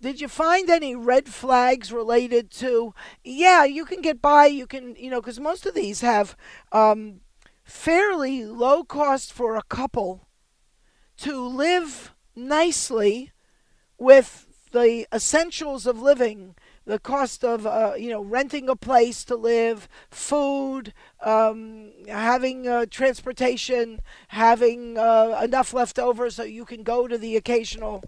[0.01, 4.95] did you find any red flags related to yeah you can get by you can
[4.97, 6.37] you know because most of these have
[6.73, 7.21] um,
[7.65, 10.29] fairly low cost for a couple
[11.19, 13.33] to live nicely
[13.99, 16.55] with the essentials of living.
[16.85, 22.87] The cost of uh, you know renting a place to live food um, having uh,
[22.91, 28.03] transportation having uh, enough left over so you can go to the occasional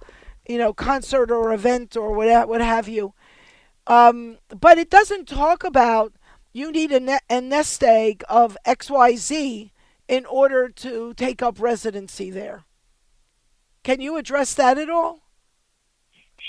[0.51, 3.15] you know, concert or event or what, what have you.
[3.87, 6.13] Um, but it doesn't talk about
[6.53, 9.71] you need a, ne- a nest egg of XYZ
[10.09, 12.65] in order to take up residency there.
[13.85, 15.21] Can you address that at all?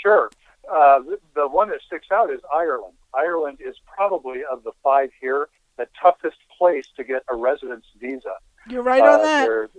[0.01, 0.31] Sure.
[0.71, 2.95] uh, the, the one that sticks out is Ireland.
[3.13, 5.47] Ireland is probably of the five here
[5.77, 8.33] the toughest place to get a residence visa.
[8.67, 9.45] You're right on Uh, that.
[9.45, 9.69] There's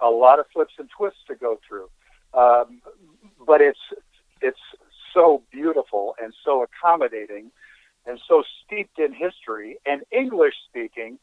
[0.00, 1.88] a lot of flips and twists to go through,
[2.34, 2.80] um,
[3.46, 3.78] but it's
[4.40, 4.60] it's
[5.14, 7.50] so beautiful and so accommodating,
[8.06, 11.18] and so steeped in history and English speaking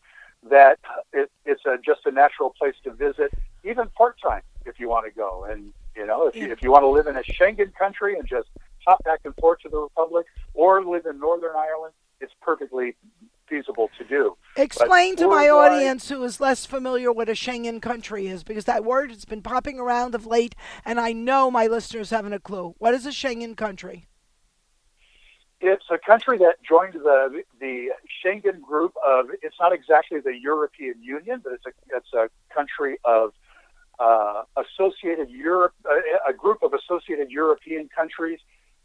[0.49, 0.80] that
[1.13, 3.32] it, it's a, just a natural place to visit,
[3.63, 5.45] even part time if you want to go.
[5.49, 8.28] And you know, if you, if you want to live in a Schengen country and
[8.28, 8.49] just
[8.86, 12.95] hop back and forth to the Republic, or live in Northern Ireland, it's perfectly
[13.48, 14.38] feasible to do.
[14.56, 18.84] Explain to my audience who is less familiar what a Schengen country is, because that
[18.84, 22.76] word has been popping around of late, and I know my listeners haven't a clue.
[22.78, 24.08] What is a Schengen country?
[25.60, 27.91] It's a country that joined the the
[28.24, 29.28] Schengen group of.
[29.41, 33.32] It's not exactly the European Union, but it's a it's a country of
[33.98, 38.39] uh, associated Europe, a, a group of associated European countries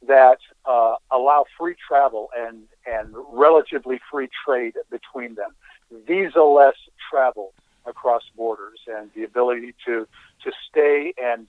[0.07, 5.51] that uh, allow free travel and and relatively free trade between them,
[6.07, 6.77] visa-less
[7.11, 7.53] travel
[7.87, 10.07] across borders, and the ability to
[10.45, 11.47] to stay and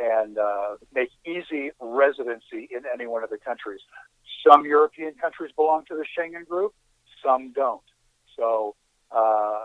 [0.00, 3.80] and uh, make easy residency in any one of the countries.
[4.46, 6.74] Some European countries belong to the Schengen group,
[7.22, 7.82] some don't.
[8.36, 8.74] So
[9.10, 9.64] uh,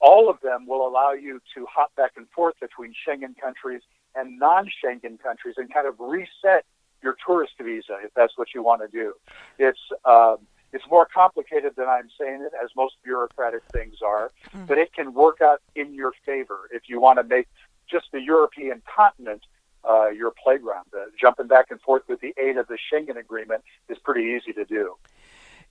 [0.00, 3.82] all of them will allow you to hop back and forth between Schengen countries
[4.14, 6.64] and non-Schengen countries and kind of reset
[7.02, 9.14] your tourist visa if that's what you want to do.
[9.58, 10.38] It's um,
[10.72, 14.30] it's more complicated than I'm saying it, as most bureaucratic things are,
[14.66, 17.48] but it can work out in your favor if you want to make
[17.90, 19.42] just the European continent
[19.88, 20.86] uh, your playground.
[20.94, 24.52] Uh, jumping back and forth with the aid of the Schengen Agreement is pretty easy
[24.52, 24.94] to do.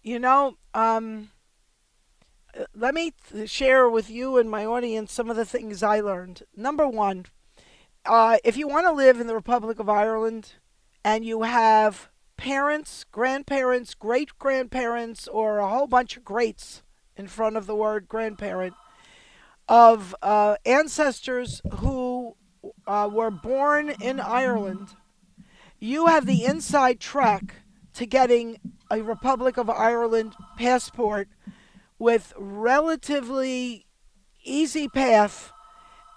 [0.01, 1.29] You know, um,
[2.57, 5.99] uh, let me th- share with you and my audience some of the things I
[5.99, 6.43] learned.
[6.55, 7.25] Number one,
[8.05, 10.53] uh, if you want to live in the Republic of Ireland
[11.03, 16.83] and you have parents, grandparents, great grandparents, or a whole bunch of greats
[17.17, 18.73] in front of the word grandparent,
[19.67, 22.35] of uh, ancestors who
[22.87, 24.89] uh, were born in Ireland,
[25.79, 27.55] you have the inside track
[27.93, 31.29] to getting a Republic of Ireland passport
[31.97, 33.85] with relatively
[34.43, 35.51] easy path,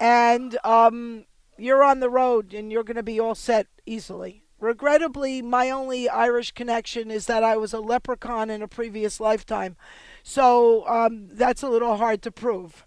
[0.00, 1.26] and um,
[1.58, 4.41] you're on the road and you're going to be all set easily.
[4.62, 9.76] Regrettably, my only Irish connection is that I was a leprechaun in a previous lifetime,
[10.22, 12.86] so um, that's a little hard to prove.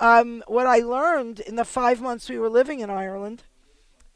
[0.00, 3.44] Um, what I learned in the five months we were living in Ireland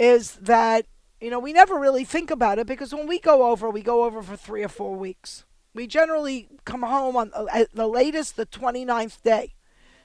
[0.00, 0.86] is that
[1.20, 4.02] you know we never really think about it because when we go over, we go
[4.02, 5.44] over for three or four weeks.
[5.72, 9.54] We generally come home on uh, the latest the 29th day,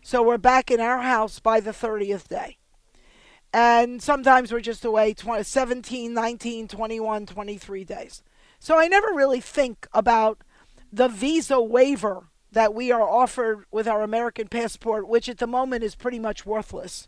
[0.03, 2.59] so we're back in our house by the 30th day.
[3.55, 8.21] And sometimes we're just away 20, 17, 19, 21, 23 days.
[8.59, 10.39] So I never really think about
[10.91, 15.85] the visa waiver that we are offered with our American passport, which at the moment
[15.85, 17.07] is pretty much worthless.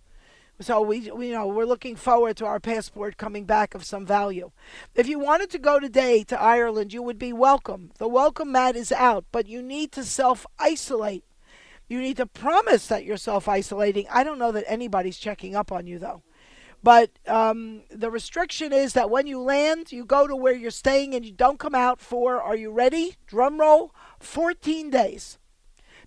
[0.62, 4.06] So we, we you know we're looking forward to our passport coming back of some
[4.06, 4.52] value.
[4.96, 7.92] If you wanted to go today to Ireland, you would be welcome.
[7.98, 11.26] The welcome mat is out, but you need to self isolate.
[11.90, 14.08] You need to promise that you're self isolating.
[14.10, 16.24] I don't know that anybody's checking up on you though.
[16.84, 21.14] But um, the restriction is that when you land, you go to where you're staying
[21.14, 23.16] and you don't come out for, are you ready?
[23.26, 25.38] Drum roll, 14 days.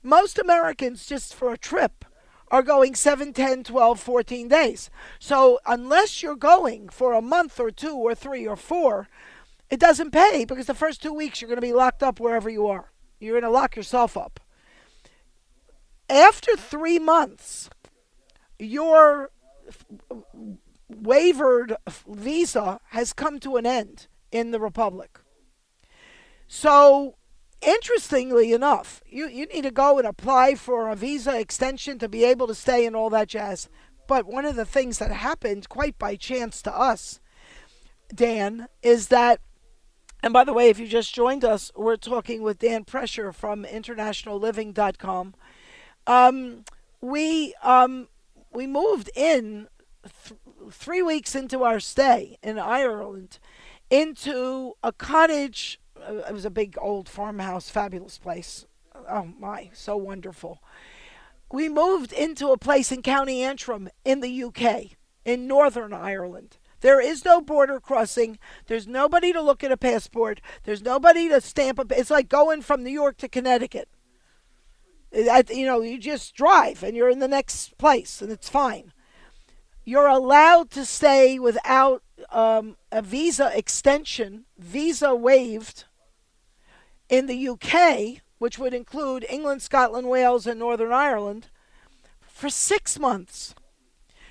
[0.02, 2.04] Most Americans, just for a trip,
[2.50, 4.90] are going 7, 10, 12, 14 days.
[5.18, 9.08] So unless you're going for a month or two or three or four,
[9.68, 12.50] it doesn't pay because the first two weeks you're going to be locked up wherever
[12.50, 12.90] you are.
[13.20, 14.40] You're going to lock yourself up.
[16.08, 17.70] After three months,
[18.58, 19.30] your
[20.88, 21.76] wavered
[22.08, 25.20] visa has come to an end in the Republic.
[26.46, 27.16] So,
[27.62, 32.24] interestingly enough, you, you need to go and apply for a visa extension to be
[32.24, 33.68] able to stay and all that jazz.
[34.06, 37.20] But one of the things that happened quite by chance to us,
[38.12, 39.40] Dan, is that,
[40.22, 43.64] and by the way, if you just joined us, we're talking with Dan Prescher from
[43.64, 45.34] internationalliving.com.
[46.08, 46.64] Um,
[47.00, 48.08] we um,
[48.52, 49.68] we moved in
[50.02, 50.38] th-
[50.70, 53.38] three weeks into our stay in Ireland
[53.90, 55.80] into a cottage.
[55.96, 58.66] Uh, it was a big old farmhouse, fabulous place.
[59.08, 60.62] Oh my, so wonderful.
[61.52, 66.58] We moved into a place in County Antrim in the UK, in Northern Ireland.
[66.80, 68.38] There is no border crossing.
[68.66, 70.40] There's nobody to look at a passport.
[70.64, 71.84] There's nobody to stamp a.
[71.90, 73.88] It's like going from New York to Connecticut.
[75.12, 78.92] You know, you just drive and you're in the next place and it's fine.
[79.84, 85.84] You're allowed to stay without um, a visa extension, visa waived
[87.08, 91.48] in the UK, which would include England, Scotland, Wales, and Northern Ireland,
[92.20, 93.54] for six months.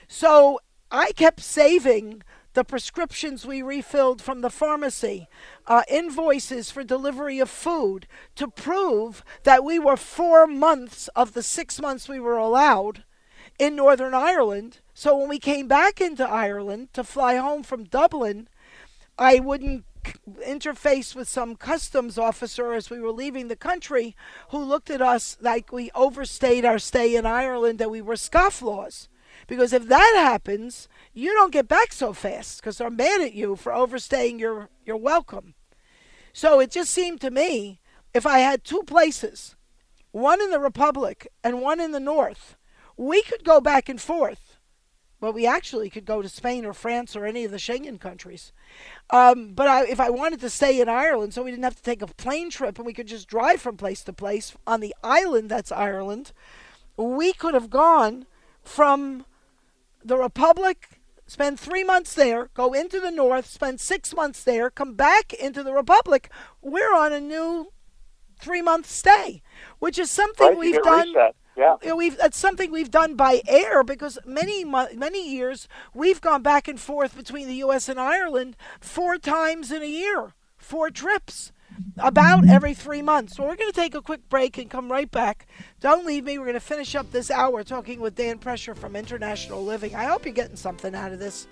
[0.07, 0.59] So
[0.89, 2.23] I kept saving
[2.59, 5.29] the prescriptions we refilled from the pharmacy,
[5.65, 8.05] uh, invoices for delivery of food
[8.35, 13.05] to prove that we were four months of the six months we were allowed
[13.57, 14.79] in Northern Ireland.
[14.93, 18.49] So when we came back into Ireland to fly home from Dublin,
[19.17, 19.85] I wouldn't
[20.45, 24.17] interface with some customs officer as we were leaving the country
[24.49, 29.07] who looked at us like we overstayed our stay in Ireland that we were scofflaws.
[29.49, 33.55] Because if that happens, you don't get back so fast because they're mad at you
[33.55, 35.55] for overstaying your, your welcome.
[36.31, 37.79] So it just seemed to me
[38.13, 39.55] if I had two places,
[40.11, 42.57] one in the Republic and one in the North,
[42.95, 44.57] we could go back and forth.
[45.19, 48.53] But we actually could go to Spain or France or any of the Schengen countries.
[49.09, 51.83] Um, but I, if I wanted to stay in Ireland, so we didn't have to
[51.83, 54.95] take a plane trip and we could just drive from place to place on the
[55.03, 56.33] island that's Ireland,
[56.95, 58.27] we could have gone
[58.63, 59.25] from
[60.03, 64.95] the Republic, spend three months there, go into the North, spend six months there, come
[64.95, 66.31] back into the Republic.
[66.61, 67.71] We're on a new
[68.39, 69.41] three month stay,
[69.79, 71.09] which is something Right, we've done.
[71.09, 71.35] reset.
[71.57, 71.93] Yeah.
[71.93, 76.79] We've that's something we've done by air because many many years we've gone back and
[76.79, 77.89] forth between the U.S.
[77.89, 81.51] and Ireland four times in a year, four trips,
[81.97, 83.35] about every three months.
[83.35, 85.47] So we're going to take a quick break and come right back.
[85.79, 86.37] Don't leave me.
[86.37, 89.95] We're going to finish up this hour talking with Dan Prescher from International Living.
[89.95, 91.47] I hope you're getting something out of this.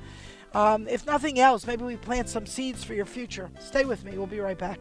[0.54, 3.52] Um, if nothing else, maybe we plant some seeds for your future.
[3.60, 4.18] Stay with me.
[4.18, 4.80] We'll be right back.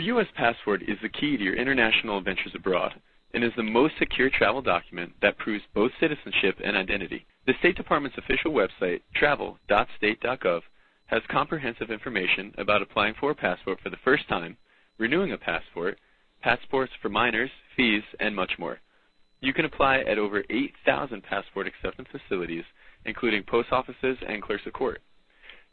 [0.00, 0.32] Your U.S.
[0.34, 2.94] passport is the key to your international adventures abroad
[3.34, 7.26] and is the most secure travel document that proves both citizenship and identity.
[7.46, 10.62] The State Department's official website, travel.state.gov,
[11.08, 14.56] has comprehensive information about applying for a passport for the first time,
[14.96, 15.98] renewing a passport,
[16.40, 18.78] passports for minors, fees, and much more.
[19.40, 22.64] You can apply at over 8,000 passport acceptance facilities,
[23.04, 25.02] including post offices and clerks of court.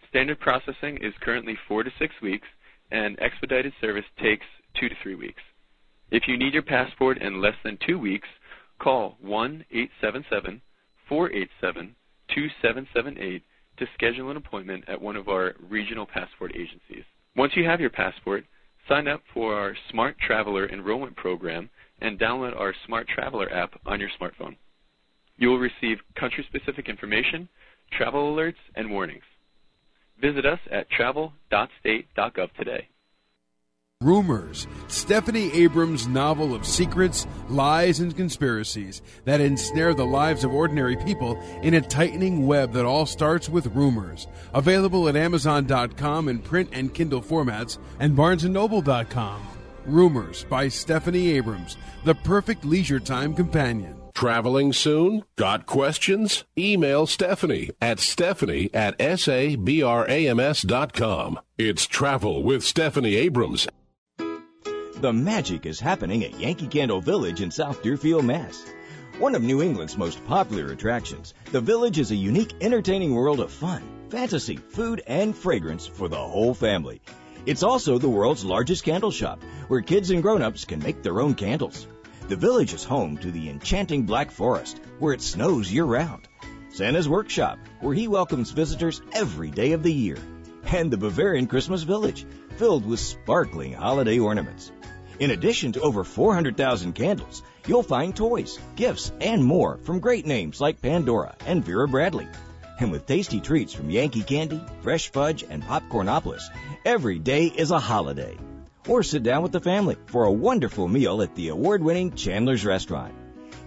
[0.10, 2.48] Standard processing is currently four to six weeks,
[2.92, 4.46] and expedited service takes
[4.80, 5.42] two to three weeks.
[6.12, 8.28] If you need your passport in less than two weeks,
[8.80, 10.62] call 1 877
[11.10, 11.96] 487
[12.34, 13.44] 2778
[13.78, 17.04] to schedule an appointment at one of our regional passport agencies.
[17.36, 18.44] Once you have your passport,
[18.88, 21.70] sign up for our Smart Traveler enrollment program
[22.02, 24.56] and download our Smart Traveler app on your smartphone.
[25.38, 27.48] You will receive country specific information,
[27.92, 29.24] travel alerts, and warnings.
[30.20, 32.88] Visit us at travel.state.gov today.
[34.02, 40.96] Rumors, Stephanie Abrams' novel of secrets, lies, and conspiracies that ensnare the lives of ordinary
[40.98, 44.28] people in a tightening web that all starts with rumors.
[44.54, 49.42] Available at Amazon.com in print and Kindle formats and BarnesandNoble.com.
[49.88, 53.96] Rumors by Stephanie Abrams, the perfect leisure time companion.
[54.18, 55.24] Traveling soon?
[55.36, 56.44] Got questions?
[56.58, 59.70] Email Stephanie at stephanie at sabrams.com.
[61.60, 63.68] It's Travel with Stephanie Abrams.
[64.96, 68.66] The magic is happening at Yankee Candle Village in South Deerfield, Mass.
[69.20, 73.52] One of New England's most popular attractions, the village is a unique, entertaining world of
[73.52, 77.02] fun, fantasy, food, and fragrance for the whole family.
[77.46, 81.36] It's also the world's largest candle shop, where kids and grown-ups can make their own
[81.36, 81.86] candles.
[82.28, 86.28] The village is home to the enchanting Black Forest, where it snows year-round.
[86.72, 90.18] Santa's Workshop, where he welcomes visitors every day of the year.
[90.66, 92.26] And the Bavarian Christmas Village,
[92.58, 94.74] filled with sparkling holiday ornaments.
[95.20, 100.60] In addition to over 400,000 candles, you'll find toys, gifts, and more from great names
[100.60, 102.28] like Pandora and Vera Bradley.
[102.78, 106.44] And with tasty treats from Yankee Candy, Fresh Fudge, and Popcornopolis,
[106.84, 108.38] every day is a holiday.
[108.88, 112.66] Or sit down with the family for a wonderful meal at the award winning Chandler's
[112.66, 113.14] Restaurant.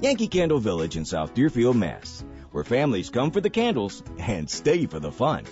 [0.00, 4.86] Yankee Candle Village in South Deerfield, Mass, where families come for the candles and stay
[4.86, 5.44] for the fun.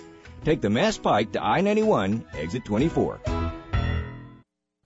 [0.43, 3.38] Take the Mass Pike to I 91, exit 24.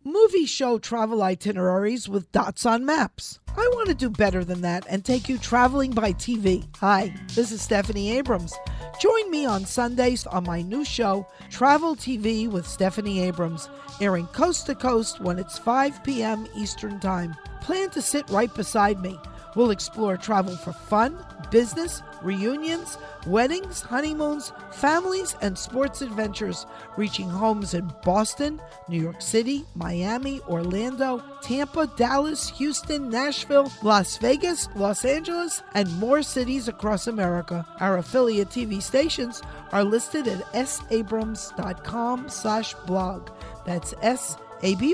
[0.06, 3.40] Movies show travel itineraries with dots on maps.
[3.56, 6.66] I want to do better than that and take you traveling by TV.
[6.80, 8.54] Hi, this is Stephanie Abrams.
[9.00, 13.70] Join me on Sundays on my new show, Travel TV with Stephanie Abrams,
[14.02, 16.48] airing coast to coast when it's 5 p.m.
[16.54, 17.34] Eastern Time.
[17.62, 19.18] Plan to sit right beside me.
[19.56, 21.18] We'll explore travel for fun,
[21.52, 22.98] business, reunions,
[23.28, 26.66] weddings, honeymoons, families, and sports adventures,
[26.98, 34.68] reaching homes in Boston, New York City, Miami, Orlando, Tampa, Dallas, Houston, Nashville, Las Vegas,
[34.76, 37.66] Los Angeles, and more cities across America.
[37.80, 39.42] Our affiliate TV stations
[39.72, 43.30] are listed at sabrams.com slash blog.
[43.66, 44.94] That's S-A-B-R-A-M-S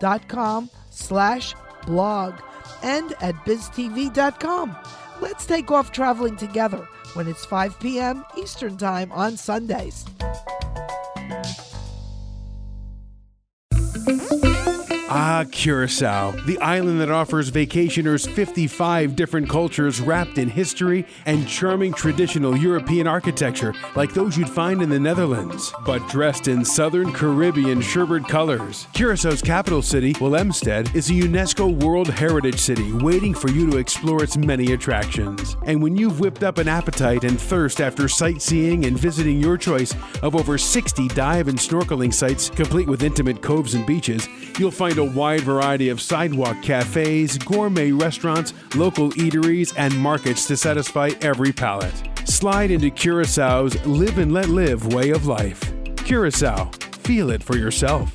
[0.00, 1.54] dot com slash
[1.86, 2.34] blog
[2.82, 4.76] and at biztv.com.
[5.20, 8.24] Let's take off traveling together when it's 5 p.m.
[8.36, 10.04] Eastern Time on Sundays.
[15.06, 21.92] Ah, Curacao, the island that offers vacationers 55 different cultures wrapped in history and charming
[21.92, 27.82] traditional European architecture like those you'd find in the Netherlands, but dressed in southern Caribbean
[27.82, 28.86] sherbet colors.
[28.94, 34.24] Curaçao's capital city, Willemstad, is a UNESCO World Heritage City waiting for you to explore
[34.24, 35.58] its many attractions.
[35.64, 39.94] And when you've whipped up an appetite and thirst after sightseeing and visiting your choice
[40.22, 44.26] of over 60 dive and snorkeling sites complete with intimate coves and beaches,
[44.58, 50.56] you'll find a wide variety of sidewalk cafes, gourmet restaurants, local eateries, and markets to
[50.56, 51.94] satisfy every palate.
[52.26, 55.60] Slide into Curaçao's live and let live way of life.
[55.96, 56.66] Curacao,
[57.02, 58.12] feel it for yourself.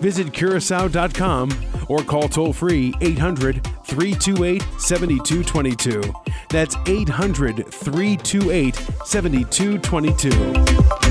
[0.00, 1.50] Visit curacao.com
[1.88, 6.14] or call toll free 800 328 7222.
[6.48, 11.09] That's 800 328 7222.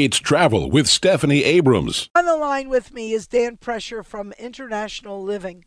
[0.00, 2.08] It's Travel with Stephanie Abrams.
[2.14, 5.64] On the line with me is Dan Prescher from International Living.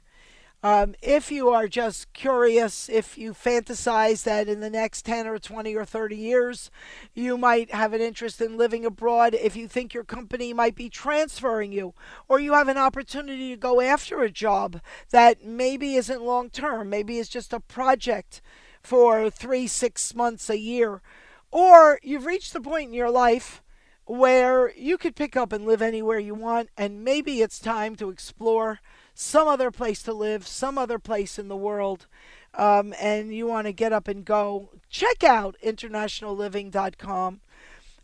[0.63, 5.37] Um, if you are just curious, if you fantasize that in the next 10 or
[5.37, 6.71] 20 or 30 years
[7.13, 10.87] you might have an interest in living abroad, if you think your company might be
[10.87, 11.93] transferring you,
[12.29, 14.79] or you have an opportunity to go after a job
[15.09, 18.41] that maybe isn't long term, maybe it's just a project
[18.81, 21.01] for three, six months, a year,
[21.51, 23.61] or you've reached the point in your life
[24.11, 28.09] where you could pick up and live anywhere you want, and maybe it's time to
[28.09, 28.81] explore
[29.13, 32.07] some other place to live, some other place in the world,
[32.55, 37.39] um, and you want to get up and go, check out internationalliving.com.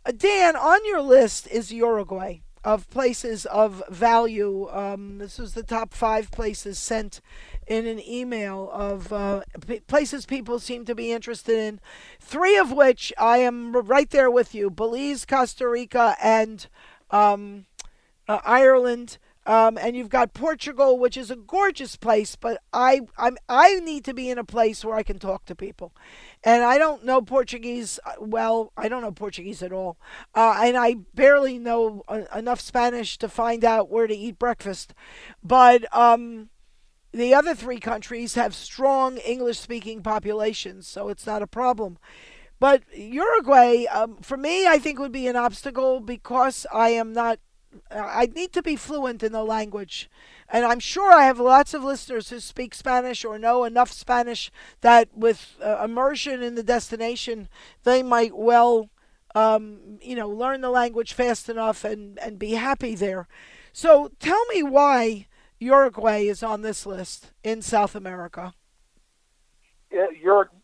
[0.06, 4.68] Uh, Dan, on your list is Uruguay of places of value.
[4.70, 7.20] Um, this was the top five places sent
[7.66, 11.80] in an email of uh, p- places people seem to be interested in.
[12.20, 16.66] Three of which I am right there with you: Belize, Costa Rica, and
[17.10, 17.66] um,
[18.26, 19.18] uh, Ireland.
[19.46, 24.04] Um, and you've got Portugal, which is a gorgeous place, but I I'm I need
[24.04, 25.94] to be in a place where I can talk to people,
[26.48, 28.72] and I don't know Portuguese uh, well.
[28.74, 29.98] I don't know Portuguese at all,
[30.34, 34.94] uh, and I barely know uh, enough Spanish to find out where to eat breakfast.
[35.42, 36.48] But um,
[37.12, 41.98] the other three countries have strong English-speaking populations, so it's not a problem.
[42.58, 47.40] But Uruguay, um, for me, I think would be an obstacle because I am not
[47.90, 50.10] I need to be fluent in the language.
[50.48, 54.50] And I'm sure I have lots of listeners who speak Spanish or know enough Spanish
[54.80, 57.48] that with uh, immersion in the destination,
[57.84, 58.88] they might well,
[59.34, 63.28] um, you know, learn the language fast enough and, and be happy there.
[63.72, 65.26] So tell me why
[65.58, 68.54] Uruguay is on this list in South America.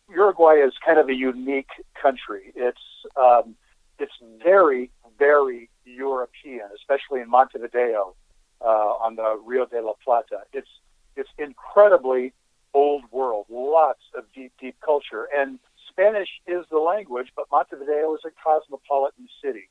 [0.09, 1.69] Uruguay is kind of a unique
[2.01, 2.53] country.
[2.55, 2.77] It's
[3.15, 3.55] um,
[3.99, 8.15] it's very, very European, especially in Montevideo
[8.61, 10.41] uh, on the Rio de la Plata.
[10.53, 10.69] It's
[11.15, 12.33] it's incredibly
[12.73, 15.59] old world, lots of deep, deep culture, and
[15.89, 19.69] Spanish is the language, but Montevideo is a cosmopolitan city,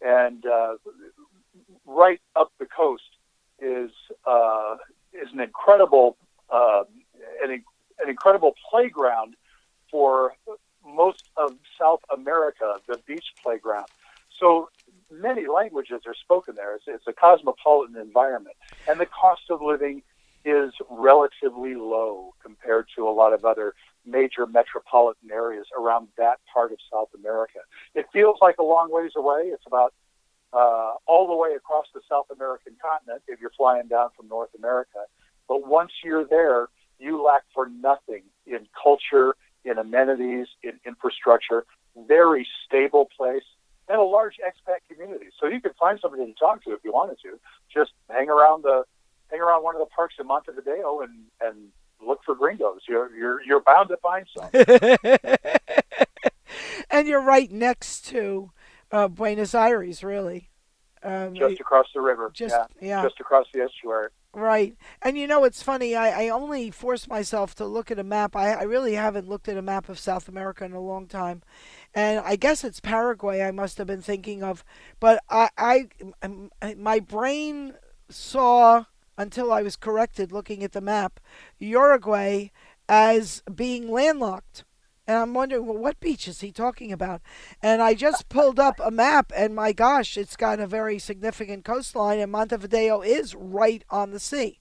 [0.00, 0.76] and uh,
[1.84, 3.02] right up the coast
[3.60, 3.90] is
[4.26, 4.76] uh,
[5.12, 6.16] is an incredible
[6.50, 6.84] uh,
[7.42, 7.62] an,
[8.02, 9.34] an incredible playground
[9.90, 10.34] for
[10.84, 13.86] most of South America, the beach playground.
[14.38, 14.68] So
[15.10, 16.76] many languages are spoken there.
[16.76, 18.56] It's, it's a cosmopolitan environment,
[18.88, 20.02] and the cost of living
[20.44, 23.74] is relatively low compared to a lot of other
[24.06, 27.58] major metropolitan areas around that part of South America.
[27.94, 29.46] It feels like a long ways away.
[29.46, 29.92] It's about
[30.52, 34.50] uh, all the way across the South American continent if you're flying down from North
[34.56, 35.00] America.
[35.48, 39.34] But once you're there, you lack for nothing in culture,
[39.64, 41.66] in amenities, in infrastructure.
[42.06, 43.42] Very stable place
[43.88, 45.26] and a large expat community.
[45.40, 47.38] So you could find somebody to talk to if you wanted to.
[47.72, 48.84] Just hang around the
[49.30, 51.68] hang around one of the parks in Montevideo and and
[52.04, 52.82] look for gringos.
[52.88, 54.50] You're you're you're bound to find some.
[56.90, 58.50] and you're right next to
[58.90, 60.50] uh, Buenos Aires, really.
[61.02, 62.30] Um, just across the river.
[62.32, 63.02] Just yeah, yeah.
[63.02, 64.08] Just across the estuary.
[64.36, 64.76] Right.
[65.00, 65.94] And you know, it's funny.
[65.94, 68.36] I, I only force myself to look at a map.
[68.36, 71.42] I, I really haven't looked at a map of South America in a long time.
[71.96, 74.62] And I guess it's Paraguay I must have been thinking of.
[75.00, 75.88] But I,
[76.22, 77.72] um, I my brain
[78.10, 78.84] saw,
[79.16, 81.20] until I was corrected looking at the map,
[81.58, 82.50] Uruguay
[82.86, 84.64] as being landlocked.
[85.08, 87.22] And I'm wondering, well, what beach is he talking about?
[87.62, 91.64] And I just pulled up a map, and my gosh, it's got a very significant
[91.64, 94.60] coastline, and Montevideo is right on the sea.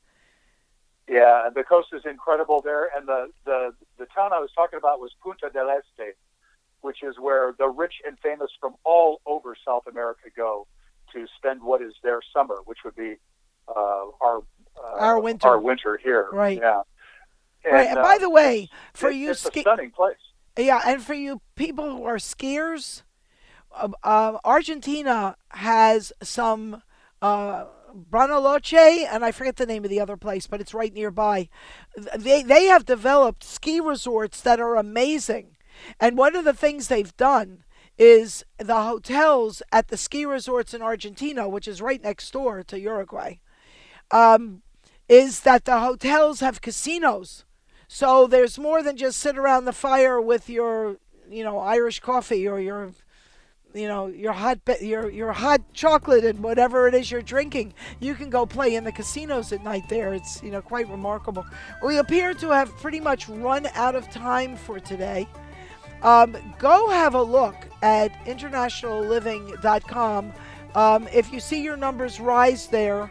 [1.09, 4.99] Yeah, the coast is incredible there, and the, the, the town I was talking about
[4.99, 6.15] was Punta del Este,
[6.85, 10.67] which is where the rich and famous from all over South America go
[11.11, 13.15] to spend what is their summer, which would be
[13.67, 14.43] uh, our
[14.77, 15.47] uh, our winter.
[15.47, 16.59] Our winter here, right?
[16.61, 16.81] Yeah.
[17.63, 17.87] And, right.
[17.87, 20.17] And by uh, the way, for it, you, it's ski- a stunning place.
[20.57, 23.01] Yeah, and for you people who are skiers,
[23.73, 26.83] uh, uh, Argentina has some
[27.21, 27.65] uh,
[28.11, 31.49] Bariloche, and I forget the name of the other place, but it's right nearby.
[32.15, 35.54] They they have developed ski resorts that are amazing,
[35.99, 37.63] and one of the things they've done
[37.97, 42.79] is the hotels at the ski resorts in Argentina, which is right next door to
[42.79, 43.35] Uruguay,
[44.11, 44.61] um,
[45.07, 47.45] is that the hotels have casinos.
[47.87, 50.97] So there's more than just sit around the fire with your,
[51.29, 52.91] you know, Irish coffee or your,
[53.73, 57.73] you know, your hot your your hot chocolate and whatever it is you're drinking.
[57.99, 60.13] You can go play in the casinos at night there.
[60.13, 61.45] It's you know quite remarkable.
[61.83, 65.27] We appear to have pretty much run out of time for today.
[66.01, 70.33] Um, go have a look at internationalliving.com.
[70.75, 73.09] Um, if you see your numbers rise there,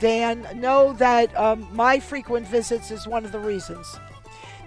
[0.00, 3.98] Dan, know that um, my frequent visits is one of the reasons.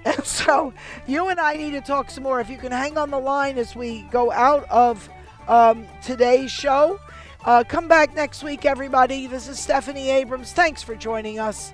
[0.05, 0.73] And so
[1.07, 2.39] you and I need to talk some more.
[2.39, 5.09] If you can hang on the line as we go out of
[5.49, 6.99] um, today's show.
[7.43, 9.27] Uh, come back next week, everybody.
[9.27, 10.53] This is Stephanie Abrams.
[10.53, 11.73] Thanks for joining us.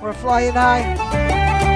[0.00, 1.69] We're flying high.